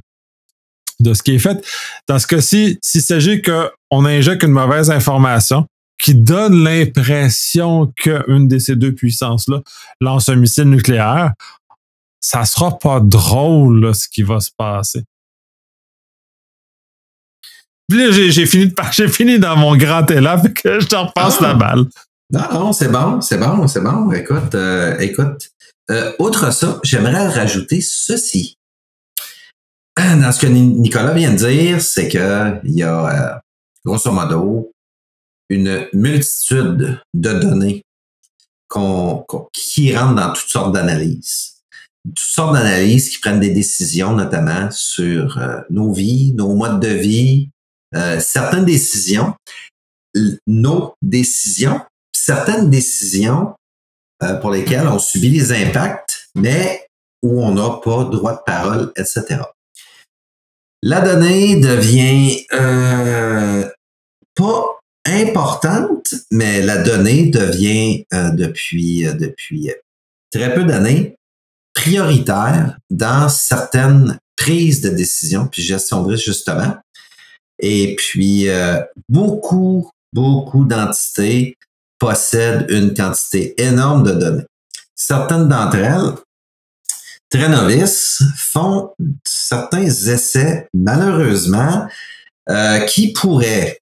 [1.01, 1.65] de ce qui est fait.
[2.09, 5.67] Dans ce cas-ci, s'il s'agit qu'on injecte une mauvaise information,
[6.03, 9.63] qui donne l'impression qu'une de ces deux puissances-là
[10.01, 11.33] lance un missile nucléaire,
[12.25, 15.05] ça sera pas drôle ce qui va se passer.
[17.91, 21.55] j'ai fini, de, fini dans mon grand élan, fait que je t'en repasse la ah!
[21.55, 21.85] balle.
[22.31, 24.11] Non, non, c'est bon, c'est bon, c'est bon.
[24.13, 25.51] Écoute, euh, écoute.
[25.91, 28.57] Euh, outre ça, j'aimerais rajouter ceci.
[29.99, 33.39] Dans ce que Nicolas vient de dire, c'est qu'il y a, euh,
[33.85, 34.73] grosso modo,
[35.51, 37.83] une multitude de données
[39.53, 41.54] qui rentrent dans toutes sortes d'analyses
[42.07, 46.89] toutes sortes d'analyses qui prennent des décisions, notamment sur euh, nos vies, nos modes de
[46.89, 47.51] vie,
[47.95, 49.35] euh, certaines décisions,
[50.47, 51.81] nos décisions,
[52.15, 53.55] certaines décisions
[54.23, 56.87] euh, pour lesquelles on subit les impacts, mais
[57.23, 59.41] où on n'a pas droit de parole, etc.
[60.83, 62.45] La donnée devient
[64.35, 69.71] pas importante, mais la donnée devient depuis depuis
[70.31, 71.17] très peu d'années
[71.75, 76.77] prioritaire dans certaines prises de décision, puis gestion de risque justement.
[77.59, 81.57] Et puis, euh, beaucoup, beaucoup d'entités
[81.99, 84.47] possèdent une quantité énorme de données.
[84.95, 86.15] Certaines d'entre elles,
[87.31, 88.93] très novices, font
[89.25, 91.89] certains essais, malheureusement,
[92.49, 93.81] euh, qui pourraient,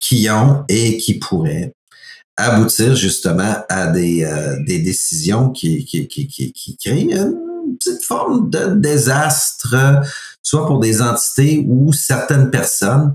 [0.00, 1.72] qui ont et qui pourraient
[2.36, 8.48] aboutir justement à des, euh, des décisions qui, qui, qui, qui, créent une petite forme
[8.50, 10.02] de désastre,
[10.42, 13.14] soit pour des entités ou certaines personnes.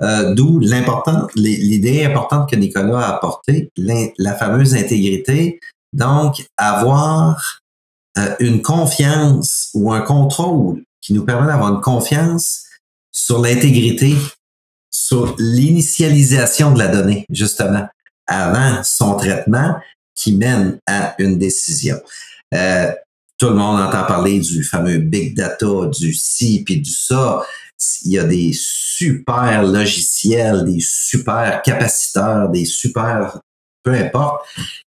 [0.00, 5.58] Euh, D'où l'idée importante que Nicolas a apportée, la fameuse intégrité.
[5.92, 7.62] Donc, avoir
[8.18, 12.64] euh, une confiance ou un contrôle qui nous permet d'avoir une confiance
[13.10, 14.14] sur l'intégrité,
[14.92, 17.88] sur l'initialisation de la donnée, justement
[18.28, 19.76] avant son traitement
[20.14, 22.00] qui mène à une décision.
[22.54, 22.92] Euh,
[23.38, 27.42] tout le monde entend parler du fameux big data, du ci puis du ça.
[28.04, 33.40] Il y a des super logiciels, des super capaciteurs, des super
[33.84, 34.44] peu importe,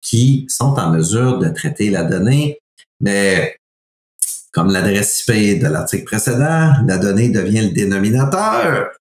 [0.01, 2.59] qui sont en mesure de traiter la donnée.
[3.01, 3.57] Mais
[4.51, 8.91] comme l'adresse IP de l'article précédent, la donnée devient le dénominateur.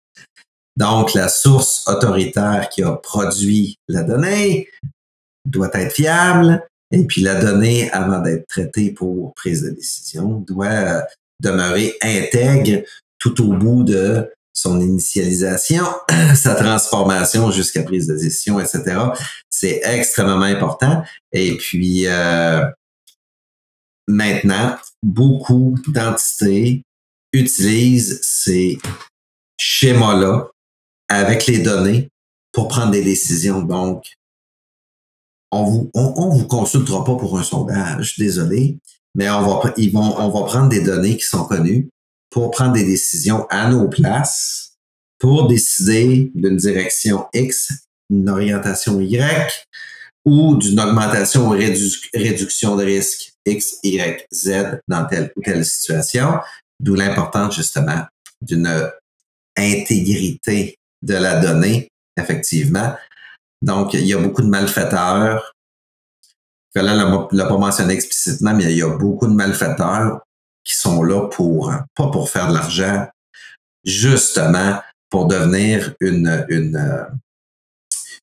[0.77, 4.69] Donc, la source autoritaire qui a produit la donnée
[5.45, 6.67] doit être fiable.
[6.91, 11.01] Et puis, la donnée, avant d'être traitée pour prise de décision, doit euh,
[11.41, 12.85] demeurer intègre
[13.19, 15.85] tout au bout de son initialisation,
[16.35, 18.97] sa transformation jusqu'à prise de décision, etc.
[19.51, 21.03] C'est extrêmement important.
[21.33, 22.65] Et puis, euh,
[24.07, 26.83] maintenant, beaucoup d'entités
[27.33, 28.79] utilisent ces
[29.59, 30.49] schémas-là
[31.15, 32.11] avec les données
[32.53, 33.63] pour prendre des décisions.
[33.63, 34.07] Donc,
[35.51, 38.79] on vous, on, vous consultera pas pour un sondage, désolé,
[39.15, 41.89] mais on va, ils vont, on va prendre des données qui sont connues
[42.31, 44.75] pour prendre des décisions à nos places,
[45.19, 47.73] pour décider d'une direction X,
[48.11, 49.67] une orientation Y
[50.25, 56.39] ou d'une augmentation ou réduction de risque X, Y, Z dans telle ou telle situation,
[56.81, 58.05] d'où l'importance justement
[58.41, 58.91] d'une
[59.57, 61.89] intégrité de la donnée,
[62.19, 62.95] effectivement.
[63.63, 65.55] Donc, il y a beaucoup de malfaiteurs.
[66.75, 70.21] Là, ne l'a pas mentionné explicitement, mais il y a beaucoup de malfaiteurs
[70.65, 73.07] qui sont là pour, pas pour faire de l'argent,
[73.85, 74.81] justement
[75.11, 77.07] pour devenir une, une,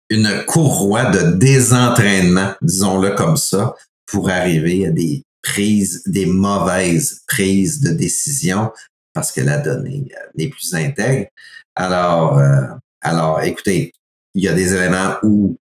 [0.09, 3.75] une courroie de désentraînement, disons-le comme ça,
[4.05, 8.71] pour arriver à des prises, des mauvaises prises de décision
[9.13, 11.27] parce que la donnée euh, n'est plus intègre.
[11.75, 12.67] Alors, euh,
[13.01, 13.93] alors, écoutez,
[14.33, 15.57] il y a des éléments où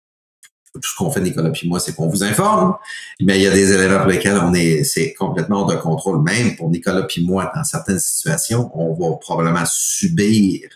[0.74, 2.76] tout ce qu'on fait, Nicolas puis moi, c'est qu'on vous informe,
[3.20, 6.22] mais il y a des éléments pour lesquels on est, c'est complètement hors de contrôle.
[6.22, 10.68] Même pour Nicolas puis moi, dans certaines situations, on va probablement subir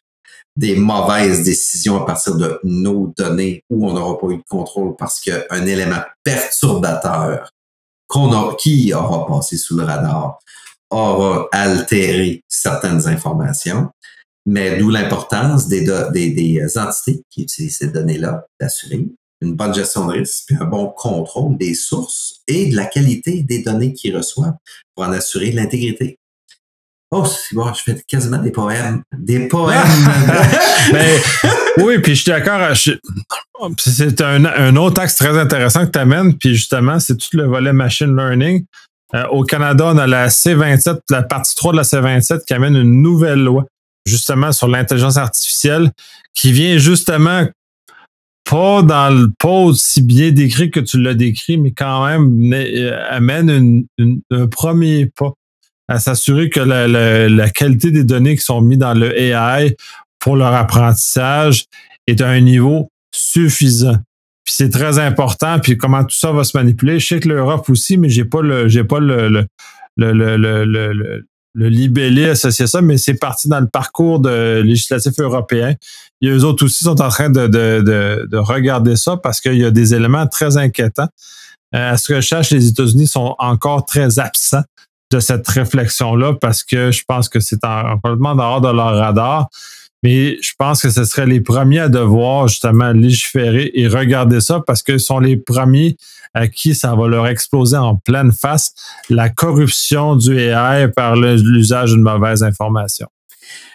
[0.57, 4.97] des mauvaises décisions à partir de nos données où on n'aura pas eu de contrôle
[4.97, 7.51] parce qu'un élément perturbateur
[8.07, 10.39] qu'on a, qui aura passé sous le radar
[10.91, 13.89] aura altéré certaines informations.
[14.47, 19.07] Mais d'où l'importance des, des, des, entités qui utilisent ces données-là d'assurer
[19.41, 23.43] une bonne gestion de risque, puis un bon contrôle des sources et de la qualité
[23.43, 24.57] des données qu'ils reçoivent
[24.95, 26.19] pour en assurer l'intégrité.
[27.15, 29.03] Oh, c'est bon, je fais quasiment des poèmes.
[29.17, 29.83] Des poèmes.
[30.93, 31.21] Ben,
[31.79, 32.75] oui, puis je suis d'accord.
[33.79, 37.45] C'est un, un, autre axe très intéressant que tu amènes, puis justement, c'est tout le
[37.45, 38.65] volet machine learning.
[39.15, 42.75] Euh, au Canada, on a la C27, la partie 3 de la C27 qui amène
[42.75, 43.65] une nouvelle loi
[44.07, 45.91] justement sur l'intelligence artificielle
[46.35, 47.47] qui vient justement
[48.45, 52.99] pas dans le pas aussi bien décrit que tu l'as décrit, mais quand même euh,
[53.09, 53.85] amène
[54.31, 55.33] un premier pas
[55.89, 59.77] à s'assurer que la, qualité des données qui sont mises dans le AI
[60.19, 61.67] pour leur apprentissage
[62.07, 63.97] est à un niveau suffisant.
[64.45, 65.59] Puis c'est très important.
[65.61, 66.99] Puis comment tout ça va se manipuler.
[66.99, 69.47] Je sais que l'Europe aussi, mais j'ai pas le j'ai pas le, le,
[69.97, 75.13] le, le, le libellé associé à ça, mais c'est parti dans le parcours de législatif
[75.19, 75.75] européen.
[76.21, 79.65] Et eux autres aussi sont en train de, de, de, regarder ça parce qu'il y
[79.65, 81.09] a des éléments très inquiétants.
[81.75, 84.63] Euh, à ce que je cherche, les États-Unis sont encore très absents
[85.11, 89.49] de cette réflexion-là parce que je pense que c'est complètement dehors de leur radar.
[90.03, 94.61] Mais je pense que ce serait les premiers à devoir justement légiférer et regarder ça
[94.67, 95.97] parce que sont les premiers
[96.35, 98.73] à qui ça va leur exploser en pleine face
[99.11, 103.09] la corruption du AI par l'usage d'une mauvaise information.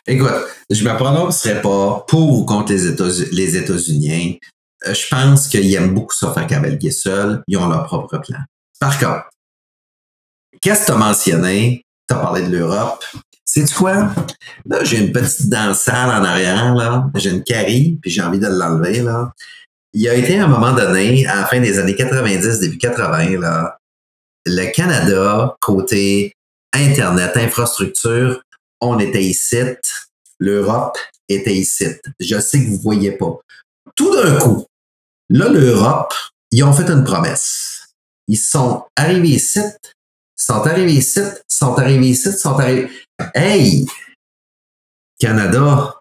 [0.06, 0.32] Écoute,
[0.70, 4.40] je me prononcerai pas pour ou contre les États-Unis.
[4.86, 7.44] Euh, je pense qu'ils aiment beaucoup ça faire cavalguer seul.
[7.48, 8.40] Ils ont leur propre plan.
[8.80, 9.30] Par contre,
[10.62, 11.84] qu'est-ce que tu as mentionné?
[12.08, 13.04] Tu as parlé de l'Europe.
[13.50, 14.14] C'est quoi?
[14.66, 17.10] Là, j'ai une petite dent sale en arrière, là.
[17.16, 19.34] J'ai une carie, puis j'ai envie de l'enlever, là.
[19.94, 23.40] Il y a été un moment donné, à la fin des années 90, début 80,
[23.40, 23.80] là,
[24.46, 26.34] le Canada, côté
[26.74, 28.42] Internet, infrastructure,
[28.82, 29.58] on était ici.
[30.40, 31.88] L'Europe était ici.
[32.20, 33.40] Je sais que vous voyez pas.
[33.96, 34.66] Tout d'un coup,
[35.30, 36.14] là, l'Europe,
[36.52, 37.88] ils ont fait une promesse.
[38.28, 39.62] Ils sont arrivés ici,
[40.36, 42.90] sont arrivés ici, sont arrivés ici, sont arrivés.
[43.34, 43.86] Hey!
[45.20, 45.96] Canada,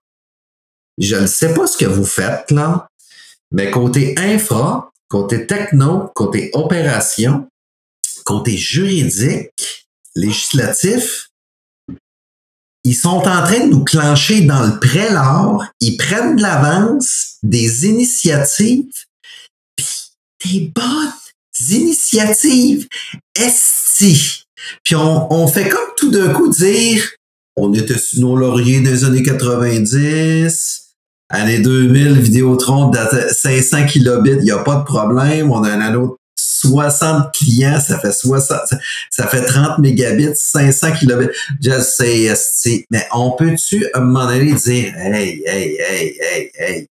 [0.98, 2.88] je ne sais pas ce que vous faites, là,
[3.50, 7.48] mais côté infra, côté techno, côté opération,
[8.24, 11.28] côté juridique, législatif,
[12.84, 17.86] ils sont en train de nous clencher dans le prélat, ils prennent de l'avance, des
[17.86, 18.92] initiatives,
[19.76, 20.12] puis
[20.44, 21.12] des bonnes
[21.70, 22.86] initiatives
[23.34, 24.45] esti.
[24.82, 27.02] Puis on, on fait comme tout d'un coup dire,
[27.56, 30.86] on était sur nos lauriers des années 90,
[31.28, 35.50] Année 2000, Vidéotron de 500 kilobits, il n'y a pas de problème.
[35.50, 38.60] On a un anneau 60 clients, ça fait 60,
[39.10, 41.34] ça fait 30 mégabits, 500 kilobits.
[41.60, 46.86] Je sais, mais on peut-tu à un moment donné dire, hey, hey, hey, hey, hey,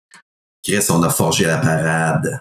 [0.64, 2.40] Chris, on a forgé la parade.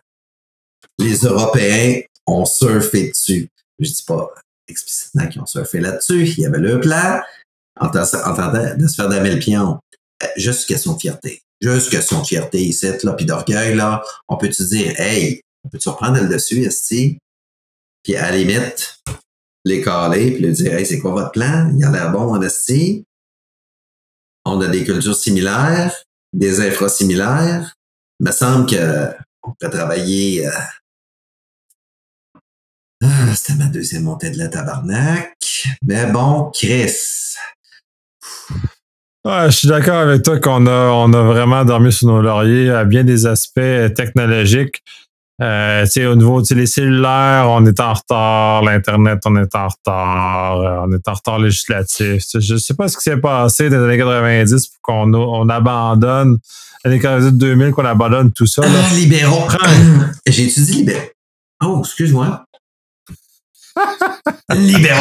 [0.97, 3.49] Les Européens ont surfé dessus.
[3.79, 4.29] Je dis pas
[4.67, 6.33] explicitement qu'ils ont surfé là-dessus.
[6.37, 7.21] Il y avait le plan
[7.79, 9.79] en tentant de se faire damer le pion.
[10.37, 14.49] Juste question de fierté juste question de fierté ici, là, puis d'orgueil, là, on peut
[14.49, 17.17] te dire, hey, on peut te reprendre le dessus, esti,
[18.03, 18.99] puis à la limite,
[19.65, 21.73] les caler, puis lui dire, hey, c'est quoi votre plan?
[21.75, 23.05] Il a l'air bon, en esti.
[24.45, 25.95] On a des cultures similaires,
[26.33, 27.73] des infra similaires.
[28.19, 29.09] Il me semble que
[29.43, 30.45] on peut travailler.
[30.45, 30.51] Euh...
[33.03, 35.35] Ah, c'était ma deuxième montée de la tabarnak.
[35.85, 36.93] Mais bon, Chris.
[39.25, 42.69] Ouais, je suis d'accord avec toi qu'on a, on a vraiment dormi sur nos lauriers
[42.69, 44.81] à bien des aspects technologiques.
[45.41, 50.85] Euh, au niveau les cellulaires, on est en retard, l'Internet, on est en retard, euh,
[50.87, 52.23] on est en retard législatif.
[52.39, 56.37] Je sais pas ce qui s'est passé dans les années 90 pour qu'on on abandonne,
[56.85, 58.61] les années 2000 qu'on abandonne tout ça.
[58.61, 58.69] Là.
[58.71, 59.47] Ah, libéraux.
[60.27, 61.09] J'ai étudié libéraux.
[61.63, 62.45] Oh, excuse-moi.
[64.53, 64.97] Libéraux.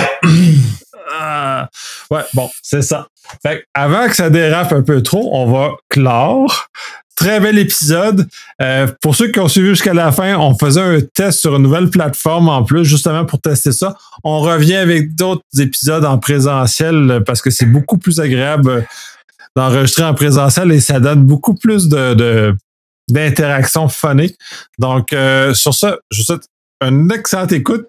[1.11, 1.69] Ah,
[2.11, 3.09] ouais, bon, c'est ça.
[3.75, 6.69] Avant que ça dérape un peu trop, on va clore.
[7.15, 8.27] Très bel épisode.
[8.63, 11.63] Euh, pour ceux qui ont suivi jusqu'à la fin, on faisait un test sur une
[11.63, 13.97] nouvelle plateforme en plus, justement pour tester ça.
[14.25, 18.87] On revient avec d'autres épisodes en présentiel parce que c'est beaucoup plus agréable
[19.55, 22.57] d'enregistrer en présentiel et ça donne beaucoup plus de,
[23.09, 24.35] d'interaction funny.
[24.79, 26.47] Donc, euh, sur ça, je vous souhaite
[26.81, 27.87] une excellente écoute.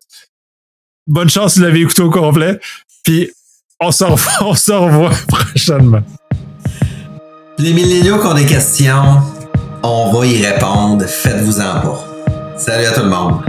[1.05, 2.59] Bonne chance si vous l'avez écouté au complet.
[3.03, 3.31] Puis,
[3.81, 6.01] on se revoit prochainement.
[7.57, 9.21] Les milléniaux qui ont des questions,
[9.83, 11.05] on va y répondre.
[11.05, 12.05] Faites-vous en pas.
[12.57, 13.41] Salut à tout le monde.